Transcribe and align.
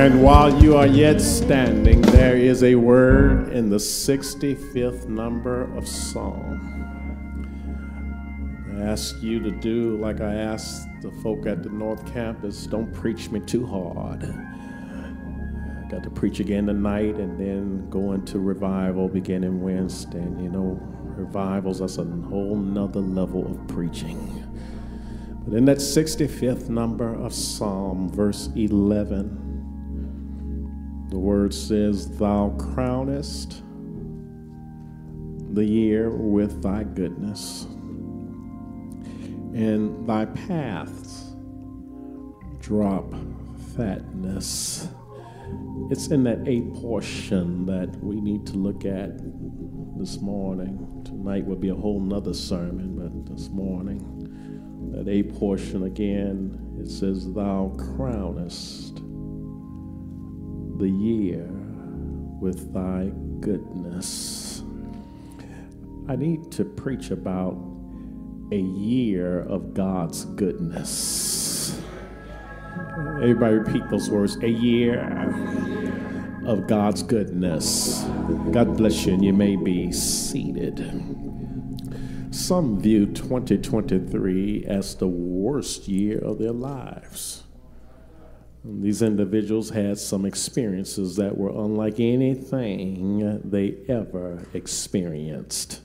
And 0.00 0.22
while 0.22 0.62
you 0.62 0.78
are 0.78 0.86
yet 0.86 1.20
standing, 1.20 2.00
there 2.00 2.34
is 2.34 2.64
a 2.64 2.74
word 2.74 3.52
in 3.52 3.68
the 3.68 3.76
65th 3.76 5.06
number 5.06 5.64
of 5.76 5.86
Psalm. 5.86 6.58
I 8.78 8.80
ask 8.80 9.22
you 9.22 9.40
to 9.40 9.50
do 9.50 9.98
like 9.98 10.22
I 10.22 10.36
asked 10.36 10.88
the 11.02 11.10
folk 11.22 11.46
at 11.46 11.62
the 11.62 11.68
North 11.68 12.10
Campus 12.14 12.66
don't 12.66 12.90
preach 12.94 13.30
me 13.30 13.40
too 13.40 13.66
hard. 13.66 14.24
I 14.24 15.90
got 15.90 16.02
to 16.04 16.10
preach 16.10 16.40
again 16.40 16.64
tonight 16.64 17.16
and 17.16 17.38
then 17.38 17.90
go 17.90 18.12
into 18.14 18.38
revival 18.38 19.06
beginning 19.06 19.60
Wednesday. 19.60 20.16
And 20.16 20.42
you 20.42 20.48
know, 20.48 20.80
revivals, 21.14 21.80
that's 21.80 21.98
a 21.98 22.04
whole 22.04 22.56
nother 22.56 23.00
level 23.00 23.46
of 23.46 23.68
preaching. 23.68 24.16
But 25.44 25.58
in 25.58 25.66
that 25.66 25.76
65th 25.76 26.70
number 26.70 27.14
of 27.14 27.34
Psalm, 27.34 28.08
verse 28.08 28.48
11, 28.56 29.49
the 31.10 31.18
word 31.18 31.52
says, 31.52 32.16
Thou 32.18 32.54
crownest 32.56 33.62
the 35.54 35.64
year 35.64 36.10
with 36.10 36.62
thy 36.62 36.84
goodness, 36.84 37.64
and 39.54 40.06
thy 40.06 40.24
paths 40.26 41.34
drop 42.60 43.12
fatness. 43.76 44.88
It's 45.90 46.06
in 46.08 46.22
that 46.24 46.46
A 46.46 46.60
portion 46.80 47.66
that 47.66 47.88
we 48.00 48.20
need 48.20 48.46
to 48.46 48.56
look 48.56 48.84
at 48.84 49.18
this 49.98 50.20
morning. 50.20 51.02
Tonight 51.04 51.44
will 51.44 51.56
be 51.56 51.70
a 51.70 51.74
whole 51.74 51.98
nother 51.98 52.34
sermon, 52.34 52.94
but 52.96 53.34
this 53.34 53.48
morning, 53.48 53.98
that 54.92 55.08
A 55.08 55.24
portion 55.24 55.82
again, 55.82 56.78
it 56.80 56.88
says, 56.88 57.32
Thou 57.32 57.72
crownest 57.76 58.89
the 60.80 60.88
year 60.88 61.46
with 62.40 62.72
thy 62.72 63.12
goodness. 63.40 64.62
I 66.08 66.16
need 66.16 66.50
to 66.52 66.64
preach 66.64 67.10
about 67.10 67.54
a 68.50 68.56
year 68.56 69.42
of 69.42 69.74
God's 69.74 70.24
goodness. 70.24 71.78
Everybody 73.16 73.56
repeat 73.56 73.82
those 73.90 74.08
words 74.08 74.36
a 74.42 74.48
year 74.48 75.00
of 76.46 76.66
God's 76.66 77.02
goodness. 77.02 78.02
God 78.50 78.78
bless 78.78 79.04
you, 79.04 79.12
and 79.12 79.22
you 79.22 79.34
may 79.34 79.56
be 79.56 79.92
seated. 79.92 80.78
Some 82.30 82.80
view 82.80 83.04
2023 83.04 84.64
as 84.64 84.94
the 84.94 85.08
worst 85.08 85.88
year 85.88 86.18
of 86.20 86.38
their 86.38 86.52
lives. 86.52 87.42
These 88.62 89.00
individuals 89.00 89.70
had 89.70 89.98
some 89.98 90.26
experiences 90.26 91.16
that 91.16 91.36
were 91.36 91.48
unlike 91.48 91.98
anything 91.98 93.40
they 93.42 93.76
ever 93.88 94.44
experienced. 94.52 95.80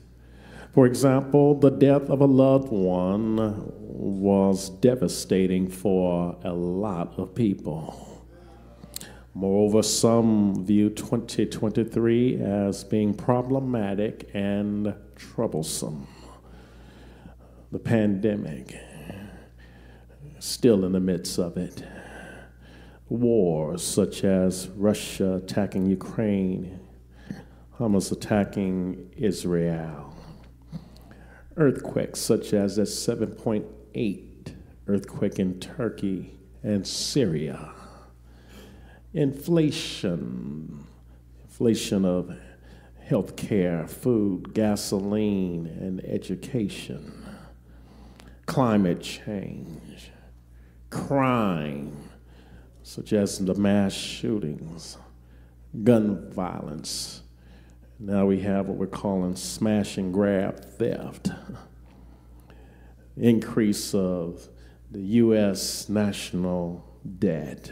For 0.73 0.85
example, 0.85 1.57
the 1.57 1.69
death 1.69 2.09
of 2.09 2.19
a 2.19 2.25
loved 2.25 2.69
one 2.69 3.71
was 3.77 4.69
devastating 4.69 5.69
for 5.69 6.37
a 6.43 6.51
lot 6.51 7.17
of 7.17 7.33
people. 7.33 8.25
Moreover, 9.33 9.81
some 9.81 10.65
view 10.65 10.89
2023 10.89 12.41
as 12.41 12.83
being 12.83 13.13
problematic 13.13 14.29
and 14.33 14.93
troublesome. 15.15 16.07
The 17.71 17.79
pandemic, 17.79 18.75
still 20.39 20.83
in 20.83 20.91
the 20.91 20.99
midst 20.99 21.39
of 21.39 21.55
it 21.55 21.81
wars 23.09 23.83
such 23.83 24.23
as 24.23 24.69
Russia 24.69 25.35
attacking 25.35 25.85
Ukraine, 25.85 26.79
Hamas 27.77 28.11
attacking 28.11 29.11
Israel, 29.17 30.15
earthquakes 31.57 32.19
such 32.19 32.53
as 32.53 32.77
that 32.77 32.83
7.8 32.83 34.53
earthquake 34.87 35.39
in 35.39 35.59
Turkey 35.59 36.35
and 36.63 36.85
Syria, 36.85 37.71
inflation, 39.13 40.85
inflation 41.43 42.05
of 42.05 42.35
health 43.03 43.35
care, 43.35 43.87
food, 43.87 44.53
gasoline, 44.53 45.67
and 45.67 46.03
education, 46.05 47.13
climate 48.45 49.01
change, 49.01 50.11
crime, 50.89 51.95
such 52.85 53.13
as 53.13 53.39
the 53.39 53.55
mass 53.55 53.93
shootings, 53.93 54.99
gun 55.83 56.29
violence. 56.29 57.23
Now 57.97 58.27
we 58.27 58.41
have 58.41 58.67
what 58.67 58.77
we're 58.77 58.85
calling 58.85 59.35
smash 59.35 59.97
and 59.97 60.13
grab 60.13 60.63
theft, 60.63 61.31
increase 63.17 63.95
of 63.95 64.47
the 64.91 65.01
U.S. 65.01 65.89
national 65.89 66.85
debt, 67.17 67.71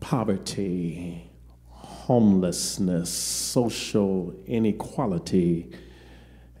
poverty, 0.00 1.30
homelessness, 1.68 3.10
social 3.10 4.34
inequality, 4.46 5.70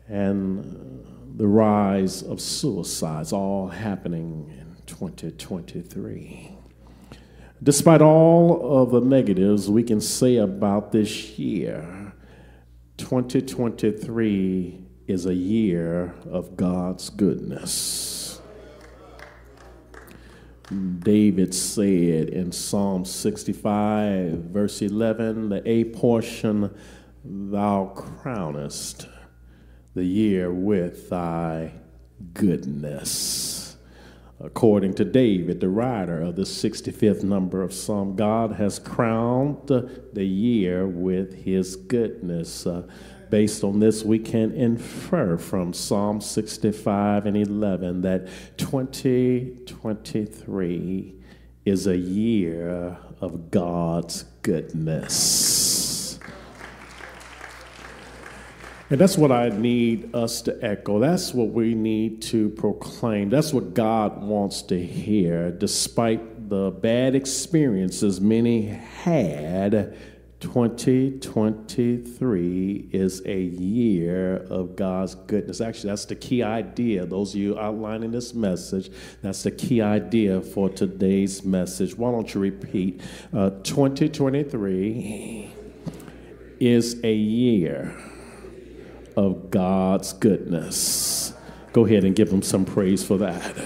and 0.06 1.02
the 1.38 1.48
rise 1.48 2.22
of 2.22 2.42
suicides, 2.42 3.32
all 3.32 3.68
happening 3.68 4.54
in 4.60 4.76
2023. 4.84 6.57
Despite 7.60 8.00
all 8.00 8.82
of 8.82 8.90
the 8.90 9.00
negatives 9.00 9.68
we 9.68 9.82
can 9.82 10.00
say 10.00 10.36
about 10.36 10.92
this 10.92 11.38
year, 11.38 12.12
2023 12.98 14.86
is 15.08 15.26
a 15.26 15.34
year 15.34 16.14
of 16.30 16.56
God's 16.56 17.10
goodness. 17.10 18.40
David 21.00 21.52
said 21.54 22.28
in 22.28 22.52
Psalm 22.52 23.04
65, 23.04 24.32
verse 24.34 24.80
11, 24.82 25.48
the 25.48 25.68
A 25.68 25.84
portion, 25.84 26.72
Thou 27.24 27.92
crownest 27.96 29.08
the 29.94 30.04
year 30.04 30.52
with 30.52 31.10
thy 31.10 31.72
goodness. 32.34 33.57
According 34.40 34.94
to 34.94 35.04
David, 35.04 35.60
the 35.60 35.68
writer 35.68 36.22
of 36.22 36.36
the 36.36 36.42
65th 36.42 37.24
number 37.24 37.60
of 37.62 37.74
Psalm, 37.74 38.14
God 38.14 38.52
has 38.52 38.78
crowned 38.78 39.66
the 39.66 40.24
year 40.24 40.86
with 40.86 41.44
his 41.44 41.74
goodness. 41.74 42.64
Uh, 42.64 42.86
based 43.30 43.64
on 43.64 43.80
this, 43.80 44.04
we 44.04 44.20
can 44.20 44.52
infer 44.52 45.38
from 45.38 45.72
Psalm 45.72 46.20
65 46.20 47.26
and 47.26 47.36
11 47.36 48.02
that 48.02 48.28
2023 48.58 51.14
is 51.64 51.88
a 51.88 51.96
year 51.96 52.96
of 53.20 53.50
God's 53.50 54.22
goodness. 54.42 55.57
And 58.90 58.98
that's 58.98 59.18
what 59.18 59.30
I 59.30 59.50
need 59.50 60.14
us 60.14 60.40
to 60.42 60.58
echo. 60.64 60.98
That's 60.98 61.34
what 61.34 61.48
we 61.48 61.74
need 61.74 62.22
to 62.22 62.48
proclaim. 62.50 63.28
That's 63.28 63.52
what 63.52 63.74
God 63.74 64.22
wants 64.22 64.62
to 64.62 64.82
hear. 64.82 65.50
Despite 65.50 66.48
the 66.48 66.70
bad 66.70 67.14
experiences 67.14 68.18
many 68.18 68.62
had, 68.62 69.94
2023 70.40 72.88
is 72.90 73.20
a 73.26 73.38
year 73.38 74.36
of 74.48 74.74
God's 74.74 75.16
goodness. 75.16 75.60
Actually, 75.60 75.90
that's 75.90 76.06
the 76.06 76.16
key 76.16 76.42
idea. 76.42 77.04
Those 77.04 77.34
of 77.34 77.40
you 77.40 77.58
outlining 77.58 78.12
this 78.12 78.32
message, 78.32 78.90
that's 79.20 79.42
the 79.42 79.50
key 79.50 79.82
idea 79.82 80.40
for 80.40 80.70
today's 80.70 81.44
message. 81.44 81.94
Why 81.94 82.10
don't 82.10 82.32
you 82.32 82.40
repeat? 82.40 83.02
Uh, 83.34 83.50
2023 83.50 85.52
is 86.58 87.04
a 87.04 87.12
year 87.12 87.94
of 89.18 89.50
God's 89.50 90.12
goodness. 90.12 91.32
Go 91.72 91.84
ahead 91.84 92.04
and 92.04 92.14
give 92.14 92.30
him 92.30 92.40
some 92.40 92.64
praise 92.64 93.04
for 93.04 93.18
that. 93.18 93.56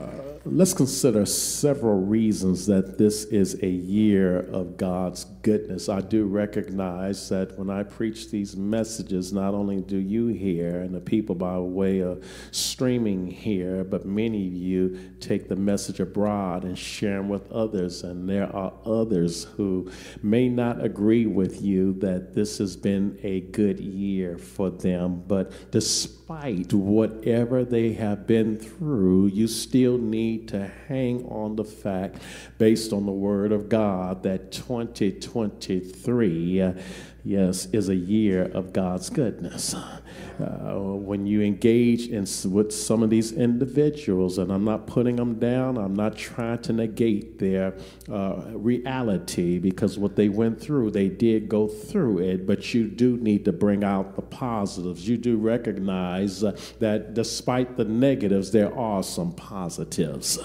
Uh, 0.00 0.06
let's 0.44 0.72
consider 0.72 1.26
several 1.26 2.00
reasons 2.00 2.66
that 2.66 2.98
this 2.98 3.24
is 3.24 3.60
a 3.60 3.68
year 3.68 4.38
of 4.38 4.76
God's 4.76 5.24
goodness. 5.42 5.88
I 5.88 6.00
do 6.00 6.26
recognize 6.26 7.28
that 7.28 7.58
when 7.58 7.70
I 7.70 7.82
preach 7.82 8.30
these 8.30 8.56
messages, 8.56 9.32
not 9.32 9.54
only 9.54 9.80
do 9.80 9.96
you 9.96 10.28
hear 10.28 10.80
and 10.80 10.94
the 10.94 11.00
people 11.00 11.34
by 11.34 11.58
way 11.58 12.00
of 12.00 12.24
streaming 12.50 13.30
hear, 13.30 13.84
but 13.84 14.06
many 14.06 14.46
of 14.46 14.54
you 14.54 14.98
take 15.20 15.48
the 15.48 15.56
message 15.56 16.00
abroad 16.00 16.64
and 16.64 16.78
share 16.78 17.18
them 17.18 17.28
with 17.28 17.50
others. 17.50 18.02
And 18.02 18.28
there 18.28 18.54
are 18.54 18.72
others 18.84 19.44
who 19.56 19.90
may 20.22 20.48
not 20.48 20.84
agree 20.84 21.26
with 21.26 21.62
you 21.62 21.94
that 21.94 22.34
this 22.34 22.58
has 22.58 22.76
been 22.76 23.18
a 23.22 23.40
good 23.40 23.80
year 23.80 24.38
for 24.38 24.70
them. 24.70 25.22
But 25.26 25.52
despite 25.70 26.72
whatever 26.72 27.64
they 27.64 27.92
have 27.94 28.26
been 28.26 28.56
through, 28.56 29.26
you 29.26 29.46
still 29.46 29.98
need 29.98 30.48
to 30.48 30.70
hang 30.88 31.24
on 31.26 31.56
the 31.56 31.64
fact, 31.64 32.22
based 32.58 32.92
on 32.92 33.06
the 33.06 33.12
Word 33.12 33.52
of 33.52 33.68
God, 33.68 34.22
that 34.22 34.52
2023, 35.32 36.60
uh, 36.60 36.72
yes, 37.24 37.66
is 37.72 37.88
a 37.88 37.94
year 37.94 38.50
of 38.52 38.72
God's 38.72 39.08
goodness. 39.08 39.74
Uh, 39.74 40.74
when 40.78 41.26
you 41.26 41.40
engage 41.40 42.08
in, 42.08 42.26
with 42.50 42.72
some 42.72 43.02
of 43.02 43.10
these 43.10 43.32
individuals, 43.32 44.38
and 44.38 44.50
I'm 44.50 44.64
not 44.64 44.86
putting 44.86 45.16
them 45.16 45.38
down, 45.38 45.78
I'm 45.78 45.94
not 45.94 46.16
trying 46.16 46.58
to 46.62 46.72
negate 46.72 47.38
their 47.38 47.74
uh, 48.10 48.42
reality 48.52 49.58
because 49.58 49.98
what 49.98 50.16
they 50.16 50.28
went 50.28 50.60
through, 50.60 50.90
they 50.90 51.08
did 51.08 51.48
go 51.48 51.66
through 51.66 52.18
it, 52.18 52.46
but 52.46 52.74
you 52.74 52.88
do 52.88 53.16
need 53.18 53.44
to 53.44 53.52
bring 53.52 53.84
out 53.84 54.16
the 54.16 54.22
positives. 54.22 55.08
You 55.08 55.16
do 55.16 55.36
recognize 55.36 56.42
uh, 56.44 56.58
that 56.78 57.14
despite 57.14 57.76
the 57.76 57.84
negatives, 57.84 58.50
there 58.50 58.76
are 58.76 59.02
some 59.02 59.32
positives. 59.32 60.38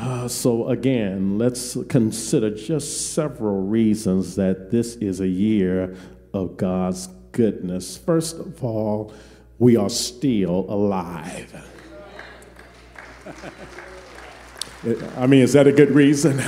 Uh, 0.00 0.28
so, 0.28 0.68
again, 0.68 1.38
let's 1.38 1.76
consider 1.88 2.50
just 2.50 3.14
several 3.14 3.62
reasons 3.62 4.36
that 4.36 4.70
this 4.70 4.94
is 4.96 5.20
a 5.20 5.26
year 5.26 5.96
of 6.32 6.56
God's 6.56 7.08
goodness. 7.32 7.96
First 7.96 8.38
of 8.38 8.62
all, 8.62 9.12
we 9.58 9.76
are 9.76 9.90
still 9.90 10.66
alive. 10.68 11.52
I 15.16 15.26
mean, 15.26 15.42
is 15.42 15.54
that 15.54 15.66
a 15.66 15.72
good 15.72 15.90
reason? 15.90 16.40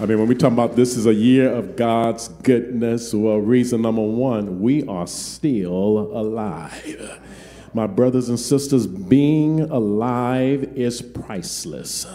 I 0.00 0.06
mean, 0.06 0.18
when 0.18 0.26
we 0.26 0.34
talk 0.34 0.52
about 0.52 0.74
this 0.74 0.96
is 0.96 1.04
a 1.04 1.12
year 1.12 1.52
of 1.52 1.76
God's 1.76 2.28
goodness, 2.28 3.12
well, 3.12 3.36
reason 3.36 3.82
number 3.82 4.00
one, 4.02 4.60
we 4.60 4.82
are 4.86 5.06
still 5.06 6.10
alive. 6.16 7.20
My 7.74 7.86
brothers 7.86 8.30
and 8.30 8.40
sisters, 8.40 8.86
being 8.86 9.60
alive 9.60 10.64
is 10.74 11.02
priceless. 11.02 12.06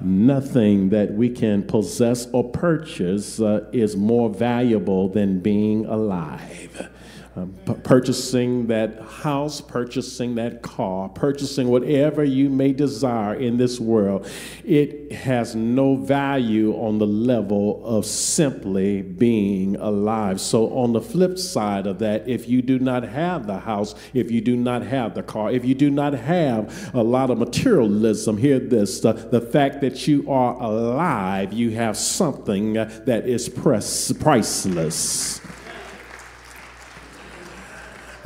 Nothing 0.00 0.90
that 0.90 1.14
we 1.14 1.30
can 1.30 1.62
possess 1.62 2.28
or 2.32 2.50
purchase 2.50 3.40
uh, 3.40 3.66
is 3.72 3.96
more 3.96 4.28
valuable 4.28 5.08
than 5.08 5.40
being 5.40 5.86
alive. 5.86 6.90
Um, 7.38 7.52
purchasing 7.84 8.68
that 8.68 8.98
house, 9.02 9.60
purchasing 9.60 10.36
that 10.36 10.62
car, 10.62 11.10
purchasing 11.10 11.68
whatever 11.68 12.24
you 12.24 12.48
may 12.48 12.72
desire 12.72 13.34
in 13.34 13.58
this 13.58 13.78
world, 13.78 14.26
it 14.64 15.12
has 15.12 15.54
no 15.54 15.96
value 15.96 16.72
on 16.72 16.96
the 16.96 17.06
level 17.06 17.84
of 17.84 18.06
simply 18.06 19.02
being 19.02 19.76
alive. 19.76 20.40
So, 20.40 20.74
on 20.78 20.94
the 20.94 21.02
flip 21.02 21.38
side 21.38 21.86
of 21.86 21.98
that, 21.98 22.26
if 22.26 22.48
you 22.48 22.62
do 22.62 22.78
not 22.78 23.02
have 23.02 23.46
the 23.46 23.58
house, 23.58 23.94
if 24.14 24.30
you 24.30 24.40
do 24.40 24.56
not 24.56 24.80
have 24.80 25.14
the 25.14 25.22
car, 25.22 25.50
if 25.50 25.62
you 25.62 25.74
do 25.74 25.90
not 25.90 26.14
have 26.14 26.94
a 26.94 27.02
lot 27.02 27.28
of 27.28 27.36
materialism, 27.36 28.38
hear 28.38 28.58
this 28.58 29.00
the, 29.00 29.12
the 29.12 29.42
fact 29.42 29.82
that 29.82 30.08
you 30.08 30.24
are 30.30 30.54
alive, 30.54 31.52
you 31.52 31.72
have 31.72 31.98
something 31.98 32.72
that 32.72 33.24
is 33.26 33.50
priceless. 33.50 35.42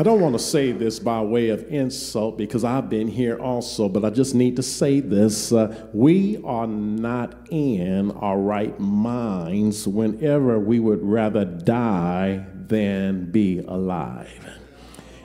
I 0.00 0.02
don't 0.02 0.22
want 0.22 0.32
to 0.32 0.38
say 0.38 0.72
this 0.72 0.98
by 0.98 1.20
way 1.20 1.50
of 1.50 1.62
insult 1.70 2.38
because 2.38 2.64
I've 2.64 2.88
been 2.88 3.06
here 3.06 3.36
also, 3.38 3.86
but 3.86 4.02
I 4.02 4.08
just 4.08 4.34
need 4.34 4.56
to 4.56 4.62
say 4.62 5.00
this. 5.00 5.52
Uh, 5.52 5.90
we 5.92 6.40
are 6.42 6.66
not 6.66 7.34
in 7.50 8.10
our 8.12 8.38
right 8.38 8.80
minds 8.80 9.86
whenever 9.86 10.58
we 10.58 10.80
would 10.80 11.02
rather 11.02 11.44
die 11.44 12.46
than 12.66 13.30
be 13.30 13.58
alive. 13.58 14.59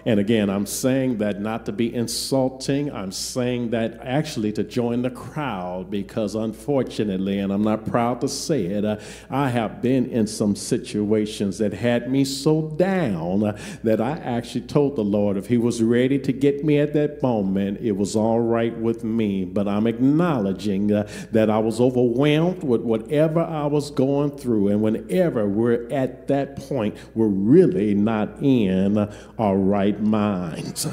And 0.07 0.19
again, 0.19 0.51
I'm 0.51 0.67
saying 0.67 1.17
that 1.17 1.41
not 1.41 1.65
to 1.65 1.71
be 1.71 1.93
insulting, 1.93 2.91
I'm 2.91 3.11
saying 3.11 3.71
that 3.71 3.99
actually 4.01 4.51
to 4.53 4.63
join 4.63 5.01
the 5.01 5.09
crowd 5.09 5.89
because 5.89 6.35
unfortunately, 6.35 7.39
and 7.39 7.51
I'm 7.51 7.63
not 7.63 7.87
proud 7.87 8.21
to 8.21 8.29
say 8.29 8.65
it, 8.65 8.85
uh, 8.85 8.97
I 9.31 9.49
have 9.49 9.81
been 9.81 10.05
in 10.11 10.27
some 10.27 10.55
situations 10.55 11.57
that 11.57 11.73
had 11.73 12.11
me 12.11 12.23
so 12.23 12.69
down 12.69 13.43
uh, 13.43 13.57
that 13.83 13.99
I 13.99 14.11
actually 14.11 14.61
told 14.61 14.95
the 14.95 15.03
Lord 15.03 15.37
if 15.37 15.47
He 15.47 15.57
was 15.57 15.81
ready 15.81 16.19
to 16.19 16.31
get 16.31 16.63
me 16.63 16.77
at 16.77 16.93
that 16.93 17.23
moment, 17.23 17.79
it 17.81 17.93
was 17.93 18.15
all 18.15 18.39
right 18.39 18.77
with 18.77 19.03
me. 19.03 19.43
But 19.43 19.67
I'm 19.67 19.87
acknowledging 19.87 20.91
uh, 20.91 21.09
that 21.31 21.49
I 21.49 21.57
was 21.57 21.81
overwhelmed 21.81 22.63
with 22.63 22.81
whatever 22.81 23.41
I 23.41 23.65
was 23.65 23.89
going 23.89 24.37
through. 24.37 24.67
And 24.67 24.83
whenever 24.83 25.47
we're 25.47 25.91
at 25.91 26.27
that 26.27 26.57
point, 26.57 26.95
we're 27.15 27.25
really 27.25 27.95
not 27.95 28.29
in 28.43 28.97
our 29.39 29.57
right 29.57 29.94
right 29.95 30.01
minds. 30.03 30.87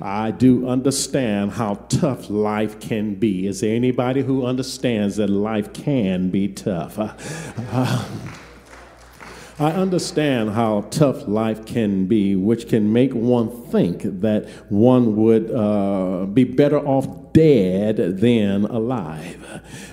I 0.00 0.32
do 0.32 0.68
understand 0.68 1.52
how 1.52 1.74
tough 1.88 2.28
life 2.28 2.80
can 2.80 3.14
be. 3.14 3.46
Is 3.46 3.60
there 3.60 3.74
anybody 3.74 4.22
who 4.22 4.44
understands 4.44 5.16
that 5.16 5.30
life 5.30 5.72
can 5.72 6.30
be 6.30 6.48
tough? 6.48 6.98
Uh, 6.98 7.14
uh, 7.70 8.04
I 9.56 9.70
understand 9.70 10.50
how 10.50 10.80
tough 10.90 11.28
life 11.28 11.64
can 11.64 12.06
be, 12.06 12.34
which 12.34 12.68
can 12.68 12.92
make 12.92 13.12
one 13.14 13.48
think 13.48 14.02
that 14.02 14.48
one 14.68 15.14
would 15.14 15.48
uh, 15.48 16.26
be 16.26 16.42
better 16.42 16.80
off 16.80 17.32
dead 17.32 17.96
than 18.18 18.64
alive. 18.64 19.36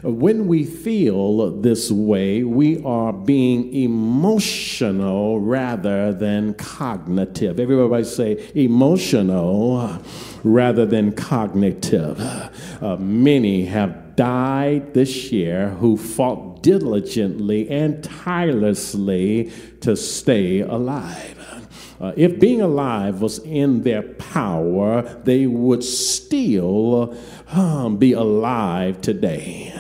When 0.02 0.48
we 0.48 0.64
feel 0.64 1.60
this 1.62 1.92
way, 1.92 2.44
we 2.44 2.84
are 2.84 3.14
being 3.14 3.72
emotional 3.74 5.40
rather 5.40 6.12
than 6.12 6.56
cognitive. 6.56 7.60
Everybody 7.60 8.04
say 8.04 8.52
emotional 8.56 10.00
rather 10.44 10.88
than 10.88 11.12
cognitive. 11.12 12.20
Uh, 12.82 12.98
many 12.98 13.66
have 13.66 14.16
died 14.16 14.96
this 14.96 15.32
year 15.32 15.70
who 15.70 15.98
fought 15.98 16.51
diligently 16.62 17.70
and 17.70 18.04
tirelessly 18.04 19.52
to 19.82 19.96
stay 19.96 20.62
alive. 20.62 21.38
Uh, 22.00 22.14
if 22.16 22.40
being 22.40 22.62
alive 22.62 23.22
was 23.22 23.38
in 23.40 23.82
their 23.84 24.02
power, 24.02 25.04
they 25.24 25.46
would 25.46 25.84
still 25.84 27.16
um, 27.52 27.98
be 27.98 28.14
alive 28.14 29.00
today. 29.02 29.72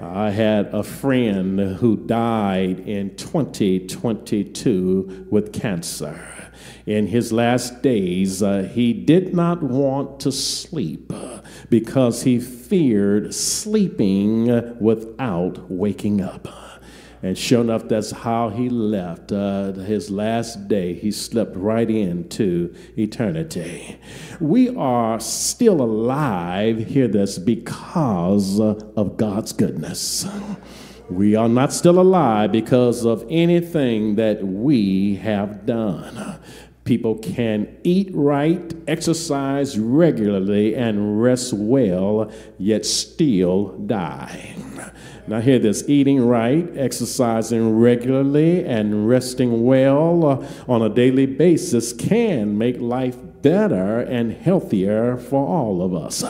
I 0.00 0.30
had 0.30 0.66
a 0.66 0.84
friend 0.84 1.58
who 1.58 1.96
died 1.96 2.78
in 2.80 3.16
2022 3.16 5.26
with 5.28 5.52
cancer. 5.52 6.52
In 6.86 7.08
his 7.08 7.32
last 7.32 7.82
days, 7.82 8.42
uh, 8.42 8.70
he 8.72 8.92
did 8.92 9.34
not 9.34 9.62
want 9.62 10.20
to 10.20 10.30
sleep 10.30 11.12
because 11.68 12.22
he 12.22 12.38
feared 12.38 13.34
sleeping 13.34 14.78
without 14.80 15.70
waking 15.70 16.20
up. 16.20 16.48
And 17.22 17.36
sure 17.36 17.62
enough, 17.62 17.88
that's 17.88 18.10
how 18.10 18.50
he 18.50 18.68
left. 18.68 19.32
Uh, 19.32 19.72
his 19.72 20.10
last 20.10 20.68
day, 20.68 20.94
he 20.94 21.10
slept 21.10 21.56
right 21.56 21.90
into 21.90 22.74
eternity. 22.96 23.98
We 24.38 24.68
are 24.76 25.18
still 25.18 25.80
alive, 25.80 26.86
hear 26.86 27.08
this, 27.08 27.38
because 27.38 28.60
of 28.60 29.16
God's 29.16 29.52
goodness. 29.52 30.26
We 31.08 31.36
are 31.36 31.48
not 31.48 31.72
still 31.72 32.00
alive 32.00 32.52
because 32.52 33.04
of 33.04 33.24
anything 33.30 34.16
that 34.16 34.44
we 34.44 35.16
have 35.16 35.64
done. 35.64 36.38
People 36.86 37.16
can 37.18 37.76
eat 37.82 38.10
right, 38.14 38.72
exercise 38.86 39.76
regularly, 39.76 40.76
and 40.76 41.20
rest 41.20 41.52
well, 41.52 42.30
yet 42.58 42.86
still 42.86 43.76
die. 43.78 44.54
Now, 45.26 45.40
hear 45.40 45.58
this 45.58 45.88
eating 45.88 46.24
right, 46.24 46.64
exercising 46.76 47.76
regularly, 47.76 48.64
and 48.64 49.08
resting 49.08 49.64
well 49.64 50.24
uh, 50.24 50.46
on 50.68 50.82
a 50.82 50.88
daily 50.88 51.26
basis 51.26 51.92
can 51.92 52.56
make 52.56 52.80
life 52.80 53.16
better 53.42 54.00
and 54.00 54.32
healthier 54.32 55.16
for 55.16 55.44
all 55.44 55.82
of 55.82 55.92
us. 55.92 56.24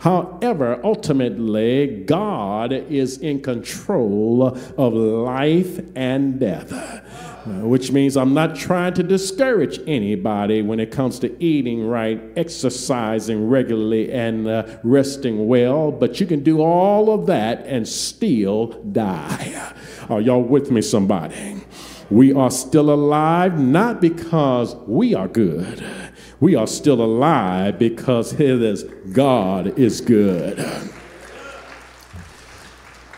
However, 0.00 0.80
ultimately, 0.84 2.04
God 2.04 2.72
is 2.72 3.16
in 3.18 3.40
control 3.40 4.48
of 4.76 4.92
life 4.92 5.80
and 5.96 6.38
death. 6.38 6.70
Uh, 7.46 7.66
which 7.66 7.92
means 7.92 8.16
I'm 8.16 8.32
not 8.32 8.56
trying 8.56 8.94
to 8.94 9.02
discourage 9.02 9.78
anybody 9.86 10.62
when 10.62 10.80
it 10.80 10.90
comes 10.90 11.18
to 11.18 11.44
eating 11.44 11.86
right, 11.86 12.18
exercising 12.36 13.50
regularly, 13.50 14.10
and 14.10 14.48
uh, 14.48 14.78
resting 14.82 15.46
well, 15.46 15.92
but 15.92 16.20
you 16.20 16.26
can 16.26 16.42
do 16.42 16.62
all 16.62 17.12
of 17.12 17.26
that 17.26 17.66
and 17.66 17.86
still 17.86 18.68
die. 18.92 19.74
Are 20.08 20.22
y'all 20.22 20.42
with 20.42 20.70
me, 20.70 20.80
somebody? 20.80 21.60
We 22.10 22.32
are 22.32 22.50
still 22.50 22.90
alive 22.90 23.58
not 23.58 24.00
because 24.00 24.74
we 24.86 25.14
are 25.14 25.28
good. 25.28 25.84
We 26.40 26.54
are 26.54 26.66
still 26.66 27.02
alive 27.02 27.78
because 27.78 28.32
it 28.34 28.62
is 28.62 28.84
God 29.12 29.78
is 29.78 30.00
good. 30.00 30.58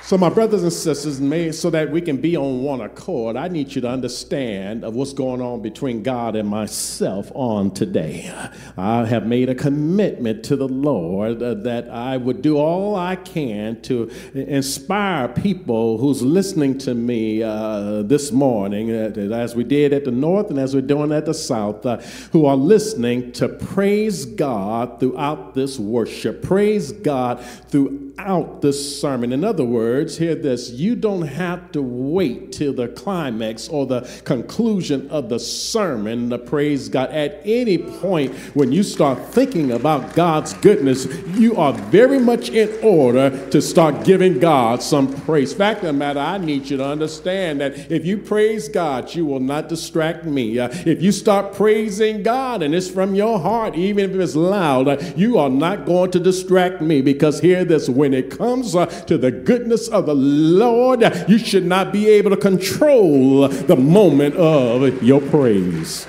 So, 0.07 0.17
my 0.17 0.29
brothers 0.29 0.63
and 0.63 0.73
sisters, 0.73 1.21
may, 1.21 1.51
so 1.51 1.69
that 1.71 1.91
we 1.91 2.01
can 2.01 2.19
be 2.19 2.37
on 2.37 2.63
one 2.63 2.81
accord, 2.81 3.35
I 3.35 3.49
need 3.49 3.75
you 3.75 3.81
to 3.81 3.89
understand 3.89 4.85
of 4.85 4.95
what's 4.95 5.13
going 5.13 5.43
on 5.43 5.63
between 5.63 6.05
God 6.05 6.37
and 6.37 6.49
myself 6.49 7.33
on 7.35 7.73
today. 7.73 8.33
I 8.77 9.05
have 9.05 9.27
made 9.27 9.49
a 9.49 9.55
commitment 9.57 10.45
to 10.45 10.55
the 10.55 10.69
Lord 10.69 11.41
that 11.41 11.89
I 11.91 12.19
would 12.19 12.41
do 12.41 12.57
all 12.57 12.95
I 12.95 13.17
can 13.17 13.83
to 13.83 14.09
inspire 14.33 15.27
people 15.27 15.99
who's 15.99 16.23
listening 16.23 16.79
to 16.79 16.95
me 16.95 17.43
uh, 17.43 18.03
this 18.03 18.31
morning, 18.31 18.93
uh, 18.93 19.11
as 19.35 19.57
we 19.57 19.65
did 19.65 19.93
at 19.93 20.05
the 20.05 20.13
North 20.13 20.51
and 20.51 20.59
as 20.61 20.73
we're 20.73 20.83
doing 20.83 21.11
at 21.11 21.27
the 21.27 21.35
South, 21.35 21.85
uh, 21.85 21.97
who 22.31 22.47
are 22.47 22.57
listening 22.57 23.33
to 23.33 23.49
praise 23.49 24.25
God 24.25 25.01
throughout 25.01 25.55
this 25.55 25.81
worship, 25.81 26.45
praise 26.45 26.93
God 26.93 27.45
throughout 27.71 28.63
this 28.63 29.01
sermon. 29.01 29.33
In 29.33 29.43
other 29.43 29.65
words, 29.65 29.96
words, 29.97 30.19
hear 30.19 30.35
this 30.35 30.71
you 30.71 30.95
don't 30.95 31.27
have 31.27 31.73
to 31.73 31.81
wait 31.81 32.53
till 32.53 32.73
the 32.73 32.89
climax 32.89 33.67
or 33.69 33.87
the 33.87 34.03
conclusion 34.25 35.09
of 35.11 35.31
the 35.31 35.39
sermon 35.39 36.29
to 36.29 36.39
praise 36.39 36.89
God. 36.89 37.11
At 37.11 37.41
any 37.45 37.79
point 37.79 38.35
when 38.55 38.73
you 38.73 38.83
start 38.83 39.19
thinking 39.27 39.73
about 39.73 40.15
God's 40.15 40.53
goodness, 40.55 41.07
you 41.29 41.57
are 41.57 41.73
very 41.73 42.19
much 42.19 42.51
in 42.51 42.69
order 42.85 43.31
to 43.49 43.63
start 43.63 44.05
giving 44.05 44.39
God 44.39 44.83
some 44.83 45.13
praise. 45.23 45.55
Fact 45.55 45.81
of 45.81 45.87
the 45.87 45.93
matter, 45.95 46.21
I 46.21 46.37
need 46.37 46.69
you 46.69 46.77
to 46.77 46.87
understand 46.87 47.61
that 47.63 47.91
if 47.91 48.05
you 48.05 48.19
praise 48.19 48.69
God, 48.69 49.15
you 49.15 49.25
will 49.25 49.41
not 49.41 49.69
distract 49.71 50.27
me. 50.27 50.59
Uh, 50.59 50.69
if 50.85 51.01
you 51.01 51.11
start 51.11 51.55
praising 51.55 52.23
God 52.23 52.63
and 52.63 52.75
it's 52.75 52.91
from 52.91 53.15
your 53.15 53.39
heart, 53.39 53.75
even 53.77 54.11
if 54.11 54.17
it's 54.17 54.37
loud, 54.37 54.89
uh, 54.89 54.99
you 55.17 55.39
are 55.39 55.51
not 55.51 55.87
going 55.87 56.11
to 56.11 56.21
distract 56.21 56.83
me 56.83 57.01
because 57.01 57.41
hear 57.41 57.65
this 57.65 57.89
when 57.89 58.13
it 58.13 58.37
comes 58.37 58.77
uh, 58.77 58.87
to 58.87 59.17
the 59.17 59.31
goodness 59.31 59.86
of 59.89 60.07
the 60.07 60.15
Lord, 60.15 61.03
you 61.29 61.39
should 61.39 61.67
not 61.67 61.93
be 61.93 62.09
able 62.09 62.31
to 62.31 62.37
control 62.37 63.49
the 63.49 63.77
moment 63.77 64.37
of 64.37 65.03
your 65.03 65.21
praise. 65.21 66.07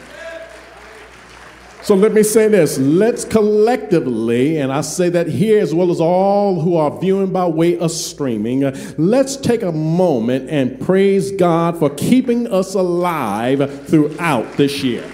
So 1.88 1.96
let 1.96 2.12
me 2.12 2.22
say 2.22 2.50
this 2.50 2.78
let's 2.78 3.24
collectively, 3.24 4.58
and 4.58 4.74
I 4.74 4.82
say 4.82 5.08
that 5.08 5.28
here 5.28 5.62
as 5.62 5.74
well 5.74 5.90
as 5.90 6.02
all 6.02 6.60
who 6.60 6.76
are 6.76 7.00
viewing 7.00 7.32
by 7.32 7.48
way 7.48 7.80
of 7.80 7.92
streaming, 7.92 8.70
let's 8.98 9.38
take 9.38 9.62
a 9.62 9.72
moment 9.72 10.50
and 10.50 10.82
praise 10.82 11.32
God 11.32 11.80
for 11.80 11.90
keeping 11.92 12.46
us 12.52 12.74
alive 12.74 13.88
throughout 13.88 14.58
this 14.58 14.84
year. 14.84 15.10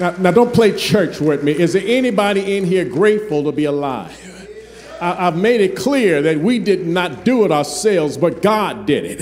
Now, 0.00 0.16
now 0.18 0.30
don't 0.30 0.54
play 0.54 0.74
church 0.74 1.20
with 1.20 1.44
me. 1.44 1.52
Is 1.52 1.74
there 1.74 1.84
anybody 1.84 2.56
in 2.56 2.64
here 2.64 2.86
grateful 2.86 3.44
to 3.44 3.52
be 3.52 3.66
alive? 3.66 4.41
I, 5.02 5.24
have 5.24 5.36
made 5.36 5.60
it 5.60 5.74
clear 5.74 6.22
that 6.22 6.38
we 6.38 6.60
did 6.60 6.86
not 6.86 7.24
do 7.24 7.44
it 7.44 7.50
ourselves, 7.50 8.16
but 8.16 8.40
God 8.40 8.86
did 8.86 9.04
it. 9.04 9.20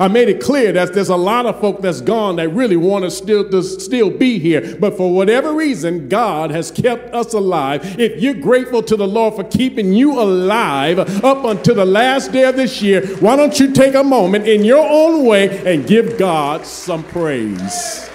I 0.00 0.08
made 0.08 0.30
it 0.30 0.40
clear 0.40 0.72
that 0.72 0.94
there's 0.94 1.10
a 1.10 1.16
lot 1.16 1.44
of 1.44 1.60
folk 1.60 1.82
that's 1.82 2.00
gone 2.00 2.36
that 2.36 2.48
really 2.48 2.76
want 2.76 3.04
to 3.04 3.10
still, 3.10 3.48
to 3.50 3.62
still 3.62 4.08
be 4.08 4.38
here, 4.38 4.76
but 4.80 4.96
for 4.96 5.14
whatever 5.14 5.52
reason, 5.52 6.08
God 6.08 6.50
has 6.50 6.70
kept 6.70 7.14
us 7.14 7.34
alive. 7.34 8.00
If 8.00 8.22
you're 8.22 8.32
grateful 8.32 8.82
to 8.84 8.96
the 8.96 9.06
Lord 9.06 9.34
for 9.34 9.44
keeping 9.44 9.92
you 9.92 10.18
alive 10.18 10.98
up 11.22 11.44
until 11.44 11.74
the 11.74 11.84
last 11.84 12.32
day 12.32 12.44
of 12.44 12.56
this 12.56 12.80
year, 12.80 13.06
why 13.18 13.36
don't 13.36 13.60
you 13.60 13.72
take 13.72 13.94
a 13.94 14.02
moment 14.02 14.48
in 14.48 14.64
your 14.64 14.88
own 14.88 15.26
way 15.26 15.70
and 15.70 15.86
give 15.86 16.16
God 16.16 16.64
some 16.64 17.04
praise? 17.04 18.09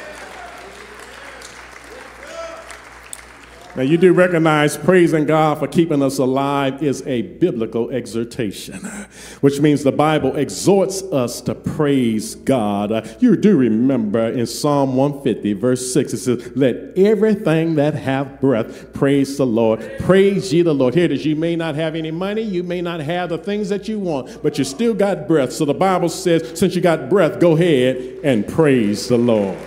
Now, 3.75 3.81
you 3.81 3.97
do 3.97 4.13
recognize 4.13 4.77
praising 4.77 5.25
God 5.25 5.59
for 5.59 5.67
keeping 5.67 6.01
us 6.01 6.17
alive 6.17 6.81
is 6.81 7.05
a 7.05 7.23
biblical 7.23 7.89
exhortation, 7.89 8.79
which 9.41 9.59
means 9.59 9.83
the 9.83 9.91
Bible 9.91 10.33
exhorts 10.37 11.01
us 11.03 11.41
to 11.41 11.55
praise 11.55 12.35
God. 12.35 13.17
You 13.19 13.35
do 13.35 13.57
remember 13.57 14.29
in 14.29 14.45
Psalm 14.45 14.95
150, 14.95 15.53
verse 15.53 15.93
6, 15.93 16.13
it 16.13 16.17
says, 16.19 16.51
Let 16.55 16.97
everything 16.97 17.75
that 17.75 17.95
hath 17.95 18.39
breath 18.39 18.93
praise 18.93 19.35
the 19.35 19.45
Lord. 19.45 19.81
Praise 19.99 20.53
ye 20.53 20.61
the 20.61 20.73
Lord. 20.73 20.95
Here 20.95 21.05
it 21.05 21.11
is. 21.11 21.25
You 21.25 21.35
may 21.35 21.57
not 21.57 21.75
have 21.75 21.95
any 21.95 22.11
money, 22.11 22.43
you 22.43 22.63
may 22.63 22.81
not 22.81 23.01
have 23.01 23.27
the 23.27 23.37
things 23.37 23.67
that 23.67 23.89
you 23.89 23.99
want, 23.99 24.41
but 24.41 24.57
you 24.57 24.63
still 24.63 24.93
got 24.93 25.27
breath. 25.27 25.51
So 25.51 25.65
the 25.65 25.73
Bible 25.73 26.07
says, 26.07 26.57
since 26.57 26.75
you 26.75 26.81
got 26.81 27.09
breath, 27.09 27.41
go 27.41 27.57
ahead 27.57 27.97
and 28.23 28.47
praise 28.47 29.09
the 29.09 29.17
Lord. 29.17 29.57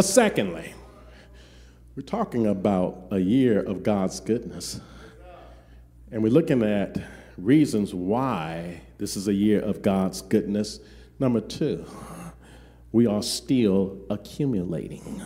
Secondly, 0.00 0.74
we're 1.94 2.02
talking 2.02 2.48
about 2.48 3.06
a 3.12 3.18
year 3.20 3.60
of 3.60 3.84
God's 3.84 4.18
goodness. 4.18 4.80
And 6.10 6.20
we're 6.20 6.32
looking 6.32 6.64
at 6.64 6.98
reasons 7.38 7.94
why 7.94 8.80
this 8.98 9.16
is 9.16 9.28
a 9.28 9.32
year 9.32 9.60
of 9.60 9.82
God's 9.82 10.20
goodness. 10.20 10.80
Number 11.20 11.40
two, 11.40 11.86
we 12.90 13.06
are 13.06 13.22
still 13.22 14.00
accumulating. 14.10 15.22